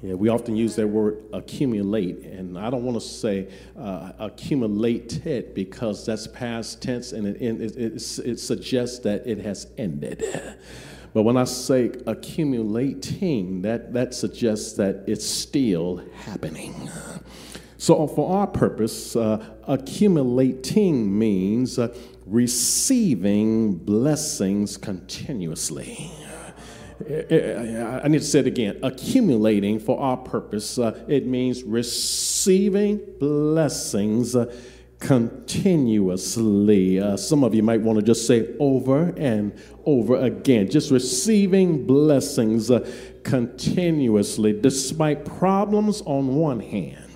Yeah, 0.00 0.14
we 0.14 0.30
often 0.30 0.56
use 0.56 0.74
that 0.76 0.88
word 0.88 1.22
accumulate, 1.32 2.24
and 2.24 2.58
I 2.58 2.70
don't 2.70 2.84
want 2.84 3.00
to 3.00 3.06
say 3.06 3.48
uh, 3.78 4.12
accumulated 4.18 5.54
because 5.54 6.06
that's 6.06 6.26
past 6.26 6.82
tense 6.82 7.12
and 7.12 7.26
it, 7.26 7.40
it, 7.40 7.76
it, 7.76 8.18
it 8.18 8.40
suggests 8.40 8.98
that 9.00 9.26
it 9.26 9.38
has 9.38 9.66
ended. 9.76 10.24
But 11.14 11.22
when 11.22 11.36
I 11.36 11.44
say 11.44 11.92
accumulating, 12.06 13.62
that, 13.62 13.92
that 13.92 14.14
suggests 14.14 14.72
that 14.74 15.04
it's 15.06 15.26
still 15.26 16.02
happening. 16.14 16.90
So, 17.76 18.06
for 18.06 18.36
our 18.36 18.46
purpose, 18.46 19.16
uh, 19.16 19.44
accumulating 19.66 21.18
means 21.18 21.78
uh, 21.78 21.94
receiving 22.26 23.74
blessings 23.74 24.76
continuously. 24.76 26.10
I 27.00 28.06
need 28.08 28.20
to 28.20 28.24
say 28.24 28.38
it 28.38 28.46
again. 28.46 28.78
Accumulating 28.82 29.80
for 29.80 29.98
our 29.98 30.16
purpose, 30.16 30.78
uh, 30.78 31.04
it 31.08 31.26
means 31.26 31.64
receiving 31.64 33.00
blessings 33.18 34.36
uh, 34.36 34.54
continuously. 35.02 37.00
Uh, 37.00 37.16
some 37.16 37.42
of 37.42 37.54
you 37.54 37.62
might 37.62 37.80
want 37.80 37.98
to 37.98 38.04
just 38.04 38.26
say 38.26 38.54
over 38.60 39.12
and 39.16 39.52
over 39.84 40.16
again, 40.16 40.70
just 40.70 40.92
receiving 40.92 41.84
blessings 41.84 42.70
uh, 42.70 42.88
continuously, 43.24 44.52
despite 44.58 45.24
problems 45.24 46.02
on 46.02 46.36
one 46.36 46.60
hand. 46.60 47.10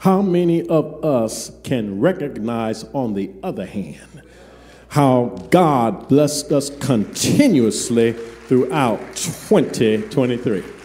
How 0.00 0.20
many 0.20 0.68
of 0.68 1.02
us 1.04 1.50
can 1.64 2.00
recognize, 2.00 2.84
on 2.92 3.14
the 3.14 3.32
other 3.42 3.66
hand, 3.66 4.22
how 4.88 5.48
God 5.50 6.08
blessed 6.08 6.52
us 6.52 6.70
continuously 6.70 8.12
throughout 8.12 9.00
2023? 9.16 10.77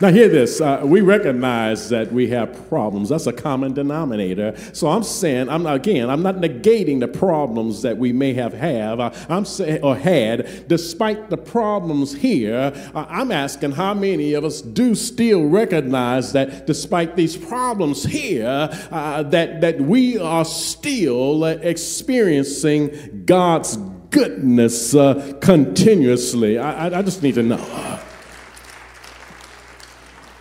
Now, 0.00 0.10
hear 0.10 0.30
this. 0.30 0.62
Uh, 0.62 0.80
we 0.82 1.02
recognize 1.02 1.90
that 1.90 2.10
we 2.10 2.28
have 2.28 2.68
problems. 2.70 3.10
That's 3.10 3.26
a 3.26 3.34
common 3.34 3.74
denominator. 3.74 4.56
So 4.72 4.88
I'm 4.88 5.02
saying, 5.02 5.50
I'm 5.50 5.66
again, 5.66 6.08
I'm 6.08 6.22
not 6.22 6.36
negating 6.36 7.00
the 7.00 7.08
problems 7.08 7.82
that 7.82 7.98
we 7.98 8.10
may 8.10 8.32
have 8.32 8.54
have. 8.54 8.98
Uh, 8.98 9.10
I'm 9.28 9.44
saying 9.44 9.82
or 9.82 9.94
had. 9.94 10.66
Despite 10.68 11.28
the 11.28 11.36
problems 11.36 12.14
here, 12.14 12.72
uh, 12.94 13.06
I'm 13.10 13.30
asking 13.30 13.72
how 13.72 13.92
many 13.92 14.32
of 14.32 14.42
us 14.42 14.62
do 14.62 14.94
still 14.94 15.46
recognize 15.46 16.32
that 16.32 16.66
despite 16.66 17.14
these 17.16 17.36
problems 17.36 18.02
here, 18.02 18.70
uh, 18.90 19.22
that 19.24 19.60
that 19.60 19.82
we 19.82 20.16
are 20.16 20.46
still 20.46 21.44
experiencing 21.44 23.24
God's 23.26 23.76
goodness 24.08 24.94
uh, 24.94 25.34
continuously. 25.42 26.58
I, 26.58 26.88
I, 26.88 26.98
I 27.00 27.02
just 27.02 27.22
need 27.22 27.34
to 27.34 27.42
know. 27.42 28.00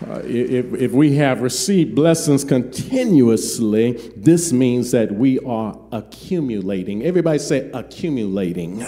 Uh, 0.07 0.21
if, 0.23 0.73
if 0.73 0.91
we 0.93 1.15
have 1.15 1.41
received 1.41 1.93
blessings 1.93 2.45
continuously, 2.45 3.91
this 4.15 4.53
means 4.53 4.91
that 4.91 5.11
we 5.11 5.39
are 5.39 5.77
accumulating. 5.91 7.03
Everybody 7.03 7.39
say 7.39 7.69
accumulating. 7.73 8.85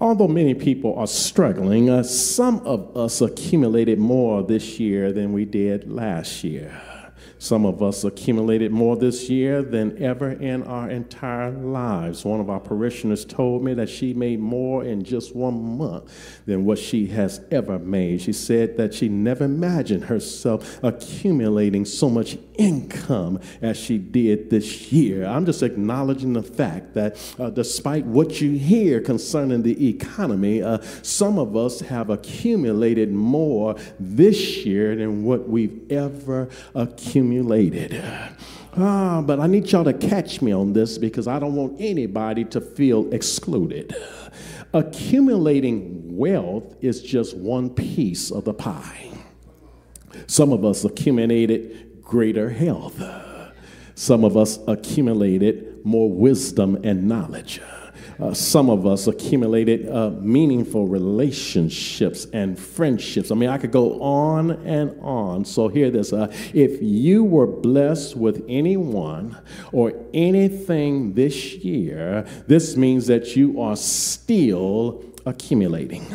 Although 0.00 0.28
many 0.28 0.54
people 0.54 0.94
are 0.96 1.08
struggling, 1.08 1.90
uh, 1.90 2.04
some 2.04 2.60
of 2.60 2.96
us 2.96 3.20
accumulated 3.20 3.98
more 3.98 4.44
this 4.44 4.78
year 4.78 5.12
than 5.12 5.32
we 5.32 5.44
did 5.44 5.90
last 5.90 6.44
year. 6.44 6.80
Some 7.38 7.64
of 7.64 7.82
us 7.82 8.02
accumulated 8.02 8.72
more 8.72 8.96
this 8.96 9.30
year 9.30 9.62
than 9.62 10.02
ever 10.02 10.32
in 10.32 10.64
our 10.64 10.90
entire 10.90 11.50
lives. 11.50 12.24
One 12.24 12.40
of 12.40 12.50
our 12.50 12.58
parishioners 12.58 13.24
told 13.24 13.62
me 13.62 13.74
that 13.74 13.88
she 13.88 14.12
made 14.12 14.40
more 14.40 14.82
in 14.84 15.04
just 15.04 15.36
one 15.36 15.78
month 15.78 16.44
than 16.46 16.64
what 16.64 16.78
she 16.78 17.06
has 17.08 17.40
ever 17.52 17.78
made. 17.78 18.22
She 18.22 18.32
said 18.32 18.76
that 18.78 18.92
she 18.92 19.08
never 19.08 19.44
imagined 19.44 20.04
herself 20.04 20.80
accumulating 20.82 21.84
so 21.84 22.10
much 22.10 22.38
income 22.56 23.38
as 23.62 23.76
she 23.76 23.98
did 23.98 24.50
this 24.50 24.90
year. 24.90 25.24
I'm 25.24 25.46
just 25.46 25.62
acknowledging 25.62 26.32
the 26.32 26.42
fact 26.42 26.94
that 26.94 27.16
uh, 27.38 27.50
despite 27.50 28.04
what 28.04 28.40
you 28.40 28.58
hear 28.58 29.00
concerning 29.00 29.62
the 29.62 29.88
economy, 29.88 30.60
uh, 30.60 30.78
some 31.02 31.38
of 31.38 31.56
us 31.56 31.80
have 31.80 32.10
accumulated 32.10 33.12
more 33.12 33.76
this 34.00 34.66
year 34.66 34.96
than 34.96 35.22
what 35.22 35.48
we've 35.48 35.88
ever 35.92 36.48
accumulated. 36.74 37.27
Ah, 38.76 39.22
but 39.22 39.40
I 39.40 39.46
need 39.46 39.70
y'all 39.72 39.84
to 39.84 39.92
catch 39.92 40.40
me 40.40 40.52
on 40.52 40.72
this 40.72 40.98
because 40.98 41.26
I 41.26 41.38
don't 41.38 41.54
want 41.54 41.80
anybody 41.80 42.44
to 42.46 42.60
feel 42.60 43.12
excluded. 43.12 43.94
Accumulating 44.72 46.16
wealth 46.16 46.76
is 46.80 47.02
just 47.02 47.36
one 47.36 47.70
piece 47.70 48.30
of 48.30 48.44
the 48.44 48.54
pie. 48.54 49.10
Some 50.26 50.52
of 50.52 50.64
us 50.64 50.84
accumulated 50.84 52.02
greater 52.02 52.50
health. 52.50 53.02
Some 53.94 54.24
of 54.24 54.36
us 54.36 54.58
accumulated 54.68 55.84
more 55.84 56.10
wisdom 56.10 56.78
and 56.84 57.08
knowledge 57.08 57.60
uh, 58.20 58.34
some 58.34 58.68
of 58.68 58.86
us 58.86 59.06
accumulated 59.06 59.88
uh, 59.88 60.10
meaningful 60.10 60.86
relationships 60.86 62.26
and 62.32 62.58
friendships. 62.58 63.30
I 63.30 63.34
mean, 63.34 63.48
I 63.48 63.58
could 63.58 63.70
go 63.70 64.00
on 64.00 64.50
and 64.66 64.98
on. 65.00 65.44
So, 65.44 65.68
hear 65.68 65.90
this 65.90 66.12
uh, 66.12 66.32
if 66.52 66.82
you 66.82 67.24
were 67.24 67.46
blessed 67.46 68.16
with 68.16 68.44
anyone 68.48 69.38
or 69.72 69.92
anything 70.12 71.14
this 71.14 71.54
year, 71.54 72.26
this 72.46 72.76
means 72.76 73.06
that 73.06 73.36
you 73.36 73.60
are 73.60 73.76
still 73.76 75.04
accumulating. 75.24 76.06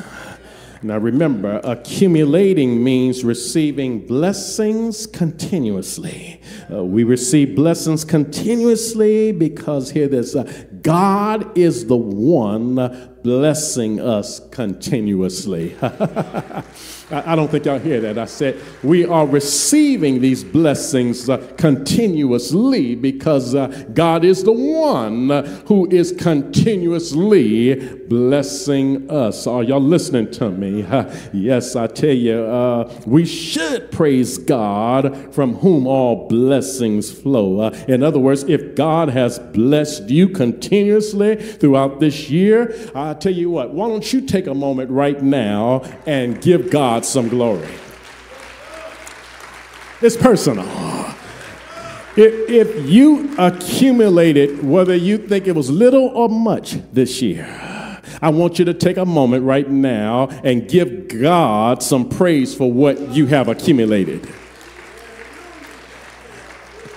Now 0.83 0.97
remember, 0.97 1.61
accumulating 1.63 2.83
means 2.83 3.23
receiving 3.23 4.05
blessings 4.05 5.07
continuously. 5.07 6.41
Uh, 6.69 6.83
we 6.83 7.05
receive 7.05 7.55
blessings 7.55 8.03
continuously 8.03 9.31
because, 9.31 9.91
hear 9.91 10.09
this, 10.09 10.35
uh, 10.35 10.43
God 10.83 11.57
is 11.57 11.87
the 11.87 11.95
one 11.95 13.12
blessing 13.23 14.01
us 14.01 14.41
continuously. 14.51 15.75
I 17.11 17.35
don't 17.35 17.49
think 17.49 17.65
y'all 17.65 17.79
hear 17.79 18.01
that. 18.01 18.17
I 18.17 18.25
said 18.25 18.59
we 18.81 19.05
are 19.05 19.25
receiving 19.25 20.19
these 20.19 20.43
blessings 20.43 21.29
uh, 21.29 21.37
continuously 21.57 22.95
because 22.95 23.55
uh, 23.55 23.67
God 23.93 24.25
is 24.25 24.43
the 24.43 24.51
one 24.51 25.29
who 25.67 25.89
is 25.89 26.11
continuously 26.11 27.75
blessing 28.07 29.09
us. 29.11 29.45
Are 29.47 29.63
y'all 29.63 29.79
listening 29.79 30.31
to 30.31 30.49
me? 30.49 30.81
yes, 31.33 31.75
I 31.75 31.87
tell 31.87 32.09
you, 32.09 32.41
uh, 32.43 32.91
we 33.05 33.25
should 33.25 33.91
praise 33.91 34.37
God 34.37 35.33
from 35.33 35.55
whom 35.55 35.85
all 35.87 36.27
blessings 36.27 37.11
flow. 37.11 37.59
Uh, 37.59 37.85
in 37.87 38.01
other 38.01 38.19
words, 38.19 38.43
if 38.43 38.75
God 38.75 39.09
has 39.09 39.39
blessed 39.39 40.09
you 40.09 40.29
continuously 40.29 41.35
throughout 41.35 41.99
this 41.99 42.29
year, 42.29 42.75
I 42.95 43.12
tell 43.13 43.33
you 43.33 43.49
what, 43.49 43.71
why 43.71 43.87
don't 43.87 44.11
you 44.11 44.21
take 44.21 44.47
a 44.47 44.53
moment 44.53 44.91
right 44.91 45.21
now 45.21 45.81
and 46.05 46.41
give 46.41 46.69
God 46.69 47.05
some 47.05 47.29
glory? 47.29 47.73
It's 50.01 50.17
personal. 50.17 50.67
If 52.15 52.89
you 52.89 53.33
accumulated, 53.37 54.63
whether 54.63 54.95
you 54.95 55.17
think 55.17 55.47
it 55.47 55.55
was 55.55 55.71
little 55.71 56.09
or 56.09 56.29
much 56.29 56.73
this 56.91 57.21
year, 57.21 57.47
I 58.21 58.29
want 58.29 58.59
you 58.59 58.65
to 58.65 58.73
take 58.73 58.97
a 58.97 59.05
moment 59.05 59.43
right 59.45 59.67
now 59.67 60.27
and 60.43 60.69
give 60.69 61.07
God 61.07 61.81
some 61.81 62.07
praise 62.07 62.53
for 62.53 62.71
what 62.71 62.99
you 63.09 63.25
have 63.27 63.47
accumulated. 63.47 64.29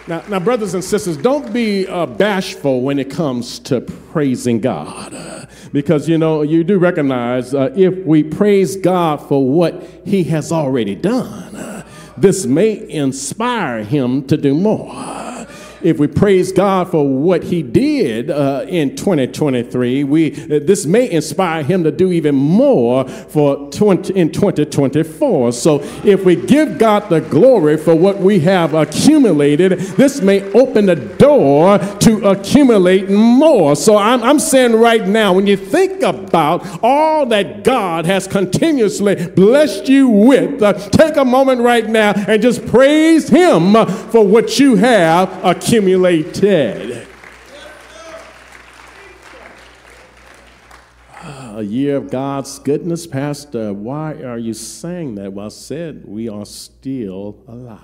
Now, 0.08 0.22
now 0.28 0.38
brothers 0.38 0.74
and 0.74 0.84
sisters, 0.84 1.16
don't 1.16 1.52
be 1.52 1.86
uh, 1.86 2.06
bashful 2.06 2.82
when 2.82 2.98
it 2.98 3.10
comes 3.10 3.58
to 3.60 3.80
praising 3.80 4.60
God. 4.60 5.48
because, 5.72 6.08
you 6.08 6.16
know, 6.16 6.42
you 6.42 6.62
do 6.62 6.78
recognize 6.78 7.52
uh, 7.54 7.72
if 7.76 8.06
we 8.06 8.22
praise 8.22 8.76
God 8.76 9.16
for 9.16 9.48
what 9.48 9.82
He 10.04 10.24
has 10.24 10.52
already 10.52 10.94
done, 10.94 11.56
uh, 11.56 11.84
this 12.16 12.46
may 12.46 12.88
inspire 12.88 13.82
Him 13.82 14.26
to 14.28 14.36
do 14.36 14.54
more 14.54 15.35
if 15.82 15.98
we 15.98 16.06
praise 16.06 16.52
God 16.52 16.90
for 16.90 17.06
what 17.06 17.44
He 17.44 17.62
did 17.62 18.30
uh, 18.30 18.64
in 18.68 18.96
2023, 18.96 20.04
we 20.04 20.30
this 20.30 20.86
may 20.86 21.10
inspire 21.10 21.62
Him 21.62 21.84
to 21.84 21.90
do 21.90 22.12
even 22.12 22.34
more 22.34 23.06
for 23.08 23.70
20, 23.70 24.14
in 24.14 24.32
2024. 24.32 25.52
So 25.52 25.80
if 26.04 26.24
we 26.24 26.36
give 26.36 26.78
God 26.78 27.08
the 27.08 27.20
glory 27.20 27.76
for 27.76 27.94
what 27.94 28.18
we 28.18 28.40
have 28.40 28.74
accumulated, 28.74 29.72
this 29.96 30.20
may 30.20 30.42
open 30.52 30.86
the 30.86 30.96
door 30.96 31.78
to 31.78 32.28
accumulate 32.28 33.10
more. 33.10 33.76
So 33.76 33.96
I'm, 33.96 34.22
I'm 34.22 34.38
saying 34.38 34.74
right 34.74 35.06
now, 35.06 35.32
when 35.32 35.46
you 35.46 35.56
think 35.56 36.02
about 36.02 36.66
all 36.82 37.26
that 37.26 37.64
God 37.64 38.06
has 38.06 38.26
continuously 38.26 39.26
blessed 39.26 39.88
you 39.88 40.08
with, 40.08 40.62
uh, 40.62 40.72
take 40.72 41.16
a 41.16 41.24
moment 41.24 41.60
right 41.60 41.88
now 41.88 42.12
and 42.16 42.40
just 42.40 42.66
praise 42.66 43.28
Him 43.28 43.72
for 44.10 44.26
what 44.26 44.58
you 44.58 44.76
have 44.76 45.28
accumulated 45.44 45.65
accumulated. 45.66 47.08
A 51.24 51.62
year 51.62 51.96
of 51.96 52.08
God's 52.08 52.60
goodness, 52.60 53.04
Pastor. 53.04 53.72
Why 53.72 54.12
are 54.22 54.38
you 54.38 54.54
saying 54.54 55.16
that? 55.16 55.32
Well, 55.32 55.46
I 55.46 55.48
said 55.48 56.04
we 56.06 56.28
are 56.28 56.46
still 56.46 57.42
alive 57.48 57.80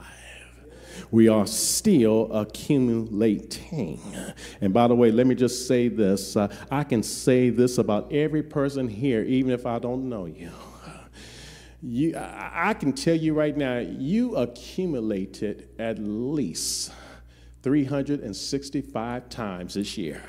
we 1.11 1.29
are 1.29 1.47
still 1.47 2.33
accumulating. 2.33 4.01
And 4.63 4.73
by 4.73 4.89
the 4.89 4.95
way, 4.95 5.11
let 5.11 5.27
me 5.27 5.35
just 5.35 5.67
say 5.67 5.89
this 5.89 6.37
uh, 6.37 6.55
I 6.71 6.85
can 6.85 7.03
say 7.03 7.51
this 7.51 7.77
about 7.77 8.11
every 8.13 8.43
person 8.43 8.89
here, 8.89 9.23
even 9.23 9.51
if 9.53 9.67
I 9.67 9.79
don't 9.79 10.09
know 10.09 10.27
you. 10.27 10.51
You, 11.83 12.15
I 12.17 12.75
can 12.75 12.93
tell 12.93 13.17
you 13.17 13.35
right 13.35 13.57
now, 13.57 13.79
you 13.79 14.37
accumulated 14.37 15.69
at 15.79 15.99
least 15.99 16.93
365 17.63 19.29
times 19.29 19.75
this 19.75 19.97
year. 19.97 20.23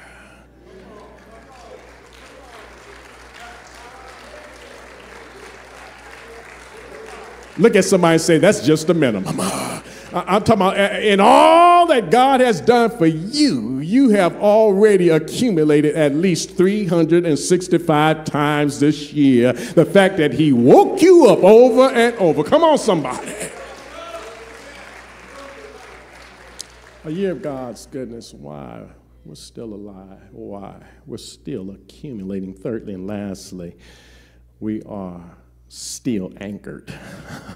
Look 7.57 7.75
at 7.75 7.85
somebody 7.85 8.17
say, 8.17 8.39
that's 8.39 8.65
just 8.65 8.87
the 8.87 8.93
minimum. 8.93 9.39
I'm 10.13 10.43
talking 10.43 10.53
about 10.53 11.01
in 11.01 11.19
all 11.19 11.87
that 11.87 12.11
God 12.11 12.39
has 12.39 12.61
done 12.61 12.95
for 12.97 13.07
you, 13.07 13.79
you 13.79 14.09
have 14.09 14.35
already 14.35 15.09
accumulated 15.09 15.95
at 15.95 16.13
least 16.13 16.55
365 16.55 18.25
times 18.25 18.79
this 18.79 19.11
year. 19.11 19.53
The 19.53 19.85
fact 19.85 20.17
that 20.17 20.33
He 20.33 20.53
woke 20.53 21.01
you 21.01 21.27
up 21.27 21.39
over 21.39 21.89
and 21.89 22.15
over. 22.17 22.43
Come 22.43 22.63
on, 22.63 22.77
somebody. 22.77 23.33
A 27.05 27.11
year 27.11 27.31
of 27.31 27.41
God's 27.41 27.85
goodness. 27.87 28.33
Why? 28.33 28.85
We're 29.25 29.35
still 29.35 29.73
alive. 29.73 30.21
Why? 30.31 30.75
We're 31.05 31.17
still 31.17 31.71
accumulating. 31.71 32.53
Thirdly 32.53 32.93
and 32.93 33.05
lastly, 33.05 33.75
we 34.61 34.81
are 34.83 35.21
still 35.67 36.31
anchored. 36.39 36.93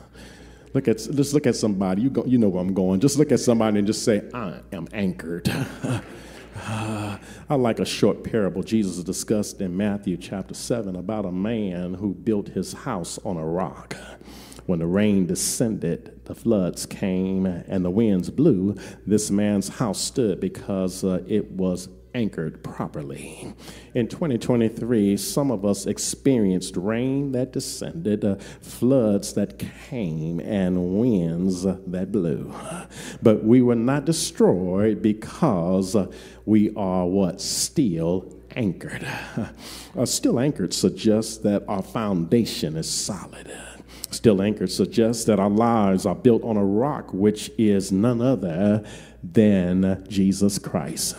look 0.73 0.89
at 0.89 0.97
just 0.97 1.33
look 1.33 1.47
at 1.47 1.55
somebody. 1.55 2.01
You 2.01 2.09
go, 2.09 2.25
you 2.25 2.37
know 2.37 2.49
where 2.49 2.61
I'm 2.61 2.73
going. 2.73 2.99
Just 2.99 3.17
look 3.17 3.31
at 3.31 3.39
somebody 3.39 3.77
and 3.77 3.87
just 3.87 4.03
say, 4.03 4.29
"I 4.33 4.59
am 4.73 4.85
anchored." 4.91 5.49
I 7.49 7.55
like 7.55 7.79
a 7.79 7.85
short 7.85 8.25
parable 8.25 8.63
Jesus 8.63 9.01
discussed 9.01 9.61
in 9.61 9.77
Matthew 9.77 10.17
chapter 10.17 10.55
7 10.55 10.97
about 10.97 11.25
a 11.25 11.31
man 11.31 11.93
who 11.93 12.13
built 12.13 12.49
his 12.49 12.73
house 12.73 13.17
on 13.23 13.37
a 13.37 13.45
rock. 13.45 13.95
When 14.65 14.79
the 14.79 14.87
rain 14.87 15.25
descended, 15.25 16.16
the 16.27 16.35
floods 16.35 16.85
came, 16.85 17.45
and 17.45 17.83
the 17.83 17.89
winds 17.89 18.29
blew, 18.29 18.75
this 19.05 19.31
man's 19.31 19.69
house 19.69 19.99
stood 19.99 20.39
because 20.39 21.03
uh, 21.03 21.23
it 21.27 21.51
was 21.51 21.89
anchored 22.13 22.63
properly. 22.63 23.53
In 23.93 24.07
2023, 24.07 25.17
some 25.17 25.51
of 25.51 25.63
us 25.63 25.85
experienced 25.85 26.75
rain 26.75 27.31
that 27.31 27.53
descended, 27.53 28.25
uh, 28.25 28.35
floods 28.61 29.33
that 29.33 29.59
came, 29.89 30.39
and 30.39 30.99
winds 30.99 31.63
that 31.63 32.11
blew. 32.11 32.53
But 33.21 33.43
we 33.43 33.61
were 33.61 33.75
not 33.75 34.05
destroyed 34.05 35.01
because 35.01 35.95
uh, 35.95 36.11
we 36.45 36.73
are 36.75 37.05
what? 37.05 37.39
Still 37.41 38.33
anchored. 38.55 39.07
Uh, 39.97 40.05
still 40.05 40.39
anchored 40.39 40.71
suggests 40.75 41.37
that 41.39 41.63
our 41.67 41.81
foundation 41.81 42.77
is 42.77 42.87
solid 42.87 43.51
Still 44.17 44.41
anchored 44.41 44.71
suggests 44.71 45.25
that 45.25 45.39
our 45.39 45.47
lives 45.47 46.07
are 46.07 46.15
built 46.15 46.43
on 46.43 46.57
a 46.57 46.65
rock, 46.65 47.13
which 47.13 47.51
is 47.55 47.91
none 47.91 48.19
other 48.19 48.83
than 49.23 50.03
Jesus 50.09 50.57
Christ. 50.57 51.15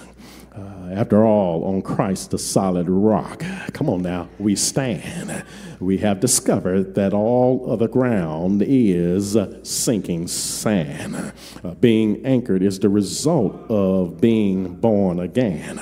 Uh, 0.53 0.89
after 0.91 1.25
all, 1.25 1.63
on 1.63 1.81
Christ, 1.81 2.33
the 2.33 2.39
solid 2.39 2.89
rock. 2.89 3.45
Come 3.73 3.89
on 3.89 4.03
now, 4.03 4.29
we 4.41 4.57
stand. 4.57 5.45
We 5.81 5.99
have 5.99 6.19
discovered 6.19 6.97
that 6.97 7.13
all 7.13 7.71
of 7.71 7.79
the 7.79 7.87
ground 7.87 8.63
is 8.67 9.37
sinking 9.63 10.27
sand. 10.27 11.33
Uh, 11.63 11.75
being 11.75 12.25
anchored 12.27 12.63
is 12.63 12.81
the 12.81 12.89
result 12.89 13.71
of 13.71 14.21
being 14.21 14.75
born 14.75 15.21
again. 15.21 15.81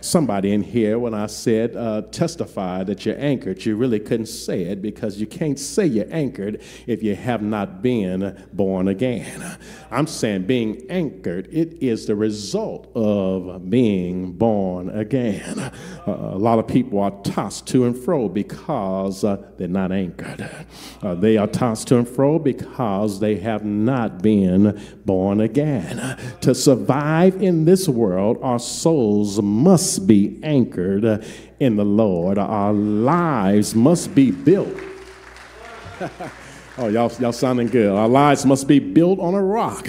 Somebody 0.00 0.52
in 0.52 0.62
here, 0.62 0.98
when 0.98 1.12
I 1.12 1.26
said 1.26 1.76
uh, 1.76 2.02
testify 2.10 2.84
that 2.84 3.04
you're 3.04 3.18
anchored, 3.18 3.64
you 3.66 3.76
really 3.76 4.00
couldn't 4.00 4.26
say 4.26 4.62
it 4.62 4.80
because 4.80 5.20
you 5.20 5.26
can't 5.26 5.58
say 5.58 5.86
you're 5.86 6.12
anchored 6.12 6.62
if 6.86 7.02
you 7.02 7.14
have 7.14 7.42
not 7.42 7.82
been 7.82 8.42
born 8.52 8.88
again. 8.88 9.58
I'm 9.90 10.06
saying 10.06 10.44
being 10.44 10.86
anchored, 10.88 11.48
it 11.52 11.82
is 11.82 12.06
the 12.06 12.16
result 12.16 12.90
of 12.94 13.68
being 13.68 14.32
born 14.32 14.88
again. 14.90 15.58
Uh, 15.58 15.70
a 16.06 16.38
lot 16.38 16.58
of 16.58 16.66
people 16.66 16.98
are 17.00 17.12
tossed 17.22 17.66
to 17.68 17.84
and 17.84 17.96
fro 17.96 18.28
because 18.28 19.24
they're 19.56 19.68
not 19.68 19.92
anchored. 19.92 20.48
Uh, 21.02 21.14
they 21.14 21.36
are 21.36 21.46
tossed 21.46 21.88
to 21.88 21.98
and 21.98 22.08
fro 22.08 22.38
because 22.38 23.20
they 23.20 23.36
have 23.36 23.64
not 23.64 24.22
been 24.22 24.80
born 25.04 25.40
again. 25.40 26.18
To 26.42 26.54
survive 26.54 27.40
in 27.42 27.64
this 27.64 27.88
world, 27.88 28.38
our 28.42 28.58
souls 28.58 29.40
must 29.40 30.06
be 30.06 30.38
anchored 30.42 31.24
in 31.60 31.76
the 31.76 31.84
Lord. 31.84 32.38
Our 32.38 32.72
lives 32.72 33.74
must 33.74 34.14
be 34.14 34.30
built. 34.30 34.76
Oh, 36.76 36.88
y'all, 36.88 37.12
y'all 37.20 37.30
sounding 37.30 37.68
good. 37.68 37.88
Our 37.88 38.08
lives 38.08 38.44
must 38.44 38.66
be 38.66 38.80
built 38.80 39.20
on 39.20 39.34
a 39.34 39.40
rock 39.42 39.86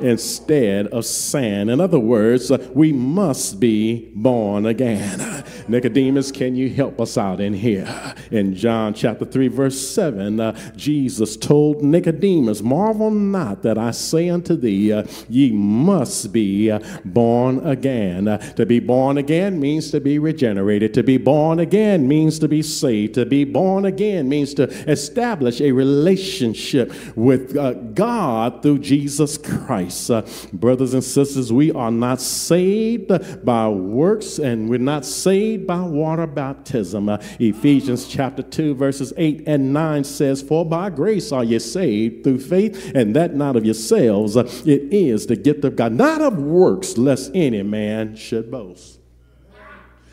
instead 0.00 0.88
of 0.88 1.06
sand. 1.06 1.70
In 1.70 1.80
other 1.80 2.00
words, 2.00 2.50
we 2.72 2.92
must 2.92 3.60
be 3.60 4.10
born 4.16 4.66
again. 4.66 5.44
Nicodemus, 5.68 6.30
can 6.30 6.54
you 6.54 6.68
help 6.68 7.00
us 7.00 7.16
out 7.16 7.40
in 7.40 7.54
here? 7.54 8.14
In 8.30 8.54
John 8.54 8.94
chapter 8.94 9.24
3, 9.24 9.48
verse 9.48 9.88
7, 9.88 10.40
uh, 10.40 10.72
Jesus 10.76 11.36
told 11.36 11.82
Nicodemus, 11.82 12.62
Marvel 12.62 13.10
not 13.10 13.62
that 13.62 13.78
I 13.78 13.92
say 13.92 14.28
unto 14.28 14.56
thee, 14.56 14.92
uh, 14.92 15.04
ye 15.28 15.52
must 15.52 16.32
be 16.32 16.70
uh, 16.70 16.80
born 17.04 17.64
again. 17.66 18.28
Uh, 18.28 18.38
to 18.54 18.66
be 18.66 18.80
born 18.80 19.18
again 19.18 19.58
means 19.58 19.90
to 19.90 20.00
be 20.00 20.18
regenerated. 20.18 20.92
To 20.94 21.02
be 21.02 21.16
born 21.16 21.60
again 21.60 22.06
means 22.06 22.38
to 22.40 22.48
be 22.48 22.62
saved. 22.62 23.14
To 23.14 23.24
be 23.24 23.44
born 23.44 23.84
again 23.84 24.28
means 24.28 24.54
to 24.54 24.64
establish 24.90 25.60
a 25.60 25.72
relationship 25.72 26.92
with 27.16 27.56
uh, 27.56 27.72
God 27.72 28.62
through 28.62 28.80
Jesus 28.80 29.38
Christ. 29.38 30.10
Uh, 30.10 30.22
brothers 30.52 30.94
and 30.94 31.04
sisters, 31.04 31.52
we 31.52 31.72
are 31.72 31.90
not 31.90 32.20
saved 32.20 33.44
by 33.44 33.68
works 33.68 34.38
and 34.38 34.68
we're 34.68 34.78
not 34.78 35.04
saved 35.04 35.53
by 35.56 35.80
water 35.80 36.26
baptism. 36.26 37.08
Uh, 37.08 37.18
Ephesians 37.38 38.08
chapter 38.08 38.42
2, 38.42 38.74
verses 38.74 39.12
8 39.16 39.44
and 39.46 39.72
9 39.72 40.04
says, 40.04 40.42
For 40.42 40.64
by 40.64 40.90
grace 40.90 41.32
are 41.32 41.44
you 41.44 41.58
saved 41.58 42.24
through 42.24 42.40
faith, 42.40 42.92
and 42.94 43.14
that 43.16 43.34
not 43.34 43.56
of 43.56 43.64
yourselves. 43.64 44.36
Uh, 44.36 44.44
it 44.64 44.92
is 44.92 45.26
the 45.26 45.36
gift 45.36 45.64
of 45.64 45.76
God, 45.76 45.92
not 45.92 46.20
of 46.20 46.38
works, 46.38 46.96
lest 46.98 47.30
any 47.34 47.62
man 47.62 48.16
should 48.16 48.50
boast. 48.50 49.00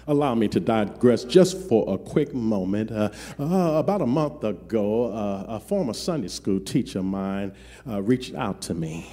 Allow 0.07 0.35
me 0.35 0.47
to 0.49 0.59
digress 0.59 1.23
just 1.23 1.69
for 1.69 1.93
a 1.93 1.97
quick 1.97 2.33
moment. 2.33 2.91
Uh, 2.91 3.09
uh, 3.39 3.73
about 3.77 4.01
a 4.01 4.05
month 4.05 4.43
ago, 4.43 5.11
uh, 5.13 5.45
a 5.47 5.59
former 5.59 5.93
Sunday 5.93 6.27
school 6.27 6.59
teacher 6.59 6.99
of 6.99 7.05
mine 7.05 7.53
uh, 7.87 8.01
reached 8.01 8.35
out 8.35 8.61
to 8.63 8.73
me. 8.73 9.09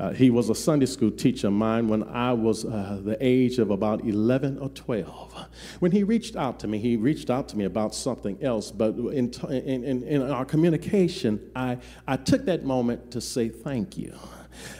Uh, 0.00 0.12
he 0.14 0.30
was 0.30 0.48
a 0.48 0.54
Sunday 0.54 0.86
school 0.86 1.10
teacher 1.10 1.48
of 1.48 1.52
mine 1.52 1.86
when 1.86 2.02
I 2.04 2.32
was 2.32 2.64
uh, 2.64 3.02
the 3.04 3.18
age 3.20 3.58
of 3.58 3.70
about 3.70 4.02
11 4.02 4.58
or 4.58 4.70
12. 4.70 5.46
When 5.80 5.92
he 5.92 6.04
reached 6.04 6.36
out 6.36 6.58
to 6.60 6.68
me, 6.68 6.78
he 6.78 6.96
reached 6.96 7.28
out 7.28 7.50
to 7.50 7.58
me 7.58 7.66
about 7.66 7.94
something 7.94 8.42
else, 8.42 8.70
but 8.70 8.94
in, 8.94 9.30
in, 9.50 9.84
in, 9.84 10.02
in 10.04 10.22
our 10.22 10.46
communication, 10.46 11.50
I, 11.54 11.76
I 12.08 12.16
took 12.16 12.46
that 12.46 12.64
moment 12.64 13.10
to 13.10 13.20
say 13.20 13.50
thank 13.50 13.98
you. 13.98 14.18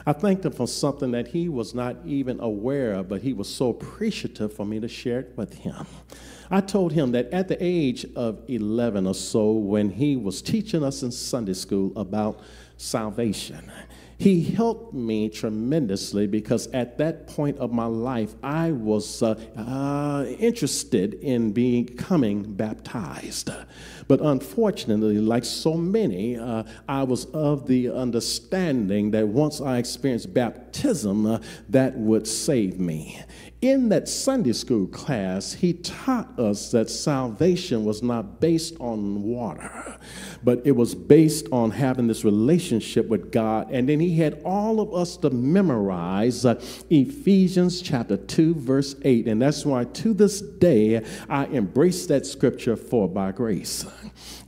I 0.06 0.14
thanked 0.14 0.46
him 0.46 0.52
for 0.52 0.66
something 0.66 1.10
that 1.10 1.28
he 1.28 1.50
was 1.50 1.74
not 1.74 1.96
even 2.06 2.40
aware 2.40 2.94
of, 2.94 3.08
but 3.10 3.20
he 3.20 3.34
was 3.34 3.54
so 3.54 3.68
appreciative 3.68 4.54
for 4.54 4.64
me 4.64 4.80
to 4.80 4.88
share 4.88 5.20
it 5.20 5.34
with 5.36 5.52
him. 5.52 5.86
I 6.50 6.62
told 6.62 6.92
him 6.92 7.12
that 7.12 7.30
at 7.30 7.46
the 7.48 7.58
age 7.60 8.06
of 8.16 8.42
11 8.48 9.06
or 9.06 9.14
so, 9.14 9.52
when 9.52 9.90
he 9.90 10.16
was 10.16 10.40
teaching 10.40 10.82
us 10.82 11.02
in 11.02 11.12
Sunday 11.12 11.52
school 11.52 11.92
about 11.94 12.40
salvation, 12.78 13.70
he 14.20 14.42
helped 14.42 14.92
me 14.92 15.30
tremendously 15.30 16.26
because 16.26 16.66
at 16.74 16.98
that 16.98 17.26
point 17.26 17.56
of 17.56 17.72
my 17.72 17.86
life, 17.86 18.34
I 18.42 18.70
was 18.70 19.22
uh, 19.22 19.34
uh, 19.56 20.26
interested 20.38 21.14
in 21.14 21.52
becoming 21.52 22.42
baptized. 22.42 23.48
But 24.08 24.20
unfortunately, 24.20 25.18
like 25.20 25.46
so 25.46 25.72
many, 25.72 26.36
uh, 26.36 26.64
I 26.86 27.02
was 27.04 27.24
of 27.32 27.66
the 27.66 27.88
understanding 27.88 29.10
that 29.12 29.26
once 29.26 29.62
I 29.62 29.78
experienced 29.78 30.34
baptism, 30.34 31.24
uh, 31.24 31.38
that 31.70 31.96
would 31.96 32.26
save 32.26 32.78
me. 32.78 33.18
In 33.62 33.90
that 33.90 34.08
Sunday 34.08 34.54
school 34.54 34.86
class, 34.86 35.52
he 35.52 35.74
taught 35.74 36.38
us 36.38 36.70
that 36.70 36.88
salvation 36.88 37.84
was 37.84 38.02
not 38.02 38.40
based 38.40 38.74
on 38.80 39.22
water, 39.22 39.98
but 40.42 40.62
it 40.64 40.72
was 40.72 40.94
based 40.94 41.46
on 41.52 41.70
having 41.70 42.06
this 42.06 42.24
relationship 42.24 43.08
with 43.08 43.30
God. 43.30 43.70
And 43.70 43.86
then 43.86 44.00
he 44.00 44.16
had 44.16 44.40
all 44.46 44.80
of 44.80 44.94
us 44.94 45.18
to 45.18 45.28
memorize 45.28 46.46
uh, 46.46 46.58
Ephesians 46.88 47.82
chapter 47.82 48.16
2, 48.16 48.54
verse 48.54 48.94
8. 49.02 49.28
And 49.28 49.42
that's 49.42 49.66
why 49.66 49.84
to 49.84 50.14
this 50.14 50.40
day 50.40 51.04
I 51.28 51.44
embrace 51.46 52.06
that 52.06 52.24
scripture 52.24 52.76
for 52.76 53.10
by 53.10 53.32
grace. 53.32 53.84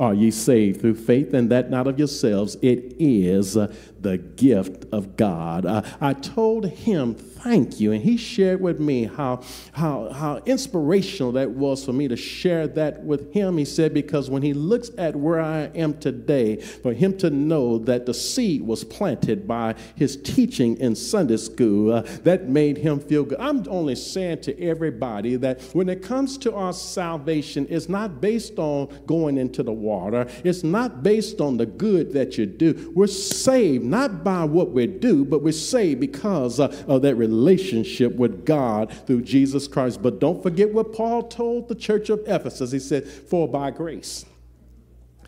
Are 0.00 0.14
ye 0.14 0.30
saved 0.30 0.80
through 0.80 0.94
faith, 0.94 1.34
and 1.34 1.50
that 1.50 1.70
not 1.70 1.86
of 1.86 1.98
yourselves? 1.98 2.56
It 2.62 2.96
is 2.98 3.54
the 3.54 4.18
gift 4.36 4.86
of 4.90 5.16
God. 5.16 5.66
Uh, 5.66 5.82
I 6.00 6.14
told 6.14 6.66
him, 6.66 7.14
thank 7.42 7.80
you. 7.80 7.92
And 7.92 8.02
he 8.02 8.16
shared 8.16 8.60
with 8.60 8.78
me 8.78 9.04
how, 9.04 9.42
how, 9.72 10.10
how 10.10 10.36
inspirational 10.46 11.32
that 11.32 11.50
was 11.50 11.84
for 11.84 11.92
me 11.92 12.08
to 12.08 12.16
share 12.16 12.68
that 12.68 13.02
with 13.02 13.32
him. 13.32 13.58
He 13.58 13.64
said, 13.64 13.92
because 13.92 14.30
when 14.30 14.42
he 14.42 14.54
looks 14.54 14.90
at 14.96 15.16
where 15.16 15.40
I 15.40 15.64
am 15.74 15.98
today, 15.98 16.56
for 16.56 16.92
him 16.92 17.16
to 17.18 17.30
know 17.30 17.78
that 17.78 18.06
the 18.06 18.14
seed 18.14 18.62
was 18.62 18.84
planted 18.84 19.48
by 19.48 19.74
his 19.96 20.16
teaching 20.16 20.76
in 20.78 20.94
Sunday 20.94 21.36
school, 21.36 21.92
uh, 21.92 22.02
that 22.22 22.48
made 22.48 22.78
him 22.78 23.00
feel 23.00 23.24
good. 23.24 23.40
I'm 23.40 23.64
only 23.68 23.96
saying 23.96 24.42
to 24.42 24.60
everybody 24.62 25.36
that 25.36 25.60
when 25.72 25.88
it 25.88 26.02
comes 26.02 26.38
to 26.38 26.54
our 26.54 26.72
salvation, 26.72 27.66
it's 27.68 27.88
not 27.88 28.20
based 28.20 28.58
on 28.58 28.88
going 29.06 29.36
into 29.36 29.62
the 29.62 29.72
water, 29.72 30.26
it's 30.44 30.62
not 30.62 31.02
based 31.02 31.40
on 31.40 31.56
the 31.56 31.66
good 31.66 32.12
that 32.12 32.38
you 32.38 32.46
do. 32.46 32.92
We're 32.94 33.06
saved 33.06 33.84
not 33.84 34.22
by 34.22 34.44
what 34.44 34.70
we 34.70 34.86
do, 34.86 35.24
but 35.24 35.42
we're 35.42 35.52
saved 35.52 36.00
because 36.00 36.60
uh, 36.60 36.84
of 36.86 37.02
that 37.02 37.16
relationship 37.16 37.31
with 38.18 38.44
God 38.44 38.92
through 39.06 39.22
Jesus 39.22 39.66
Christ. 39.66 40.02
But 40.02 40.20
don't 40.20 40.42
forget 40.42 40.72
what 40.72 40.92
Paul 40.92 41.24
told 41.24 41.68
the 41.68 41.74
church 41.74 42.10
of 42.10 42.20
Ephesus. 42.26 42.72
He 42.72 42.78
said, 42.78 43.06
For 43.06 43.48
by 43.48 43.70
grace. 43.70 44.24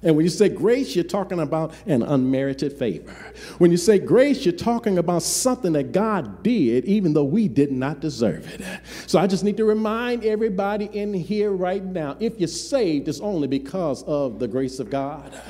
And 0.05 0.14
when 0.17 0.27
you 0.27 0.31
say 0.31 0.51
grace, 0.51 0.95
you're 0.95 1.03
talking 1.03 1.40
about 1.40 1.73
an 1.87 2.03
unmerited 2.03 2.75
favor. 2.75 3.11
When 3.57 3.71
you 3.71 3.79
say 3.79 3.99
grace, 3.99 4.45
you're 4.45 4.53
talking 4.53 4.99
about 4.99 5.23
something 5.23 5.73
that 5.73 5.93
God 5.93 6.43
did, 6.43 6.85
even 6.85 7.14
though 7.14 7.25
we 7.25 7.49
did 7.49 7.73
not 7.73 8.01
deserve 8.01 8.47
it. 8.53 8.61
So 9.07 9.19
I 9.19 9.27
just 9.27 9.45
need 9.45 9.57
to 9.57 9.64
remind 9.64 10.25
everybody 10.25 10.90
in 10.93 11.14
here 11.14 11.53
right 11.53 11.83
now 11.83 12.19
if 12.21 12.38
you're 12.38 12.49
saved, 12.49 13.09
it's 13.09 13.21
only 13.21 13.49
because 13.49 14.03
of 14.03 14.38
the 14.38 14.47
grace 14.47 14.79
of 14.79 14.90
God. 14.90 15.40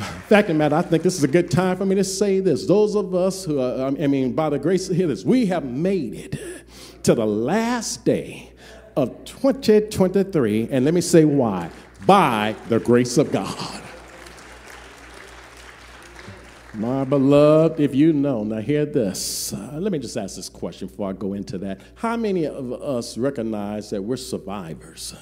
Fact 0.00 0.48
of 0.48 0.54
the 0.54 0.58
matter, 0.58 0.76
I 0.76 0.82
think 0.82 1.02
this 1.02 1.16
is 1.16 1.24
a 1.24 1.28
good 1.28 1.50
time 1.50 1.76
for 1.76 1.84
me 1.84 1.94
to 1.96 2.04
say 2.04 2.40
this. 2.40 2.66
Those 2.66 2.94
of 2.94 3.14
us 3.14 3.44
who 3.44 3.60
are, 3.60 3.86
I 3.86 4.06
mean, 4.06 4.32
by 4.32 4.50
the 4.50 4.58
grace 4.58 4.88
of 4.88 4.96
this, 4.96 5.24
we 5.24 5.46
have 5.46 5.64
made 5.64 6.14
it 6.14 6.64
to 7.04 7.14
the 7.14 7.26
last 7.26 8.04
day 8.04 8.52
of 8.96 9.24
2023. 9.24 10.68
And 10.70 10.84
let 10.84 10.94
me 10.94 11.00
say 11.00 11.24
why. 11.24 11.70
By 12.06 12.56
the 12.68 12.80
grace 12.80 13.18
of 13.18 13.30
God. 13.30 13.82
My 16.72 17.04
beloved, 17.04 17.80
if 17.80 17.94
you 17.94 18.12
know, 18.12 18.44
now 18.44 18.60
hear 18.60 18.86
this. 18.86 19.52
Uh, 19.52 19.72
let 19.74 19.90
me 19.90 19.98
just 19.98 20.16
ask 20.16 20.36
this 20.36 20.48
question 20.48 20.86
before 20.86 21.10
I 21.10 21.12
go 21.12 21.32
into 21.34 21.58
that. 21.58 21.80
How 21.96 22.16
many 22.16 22.46
of 22.46 22.72
us 22.72 23.18
recognize 23.18 23.90
that 23.90 24.00
we're 24.00 24.16
survivors? 24.16 25.14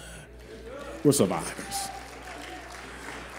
We're 1.02 1.12
survivors. 1.12 1.88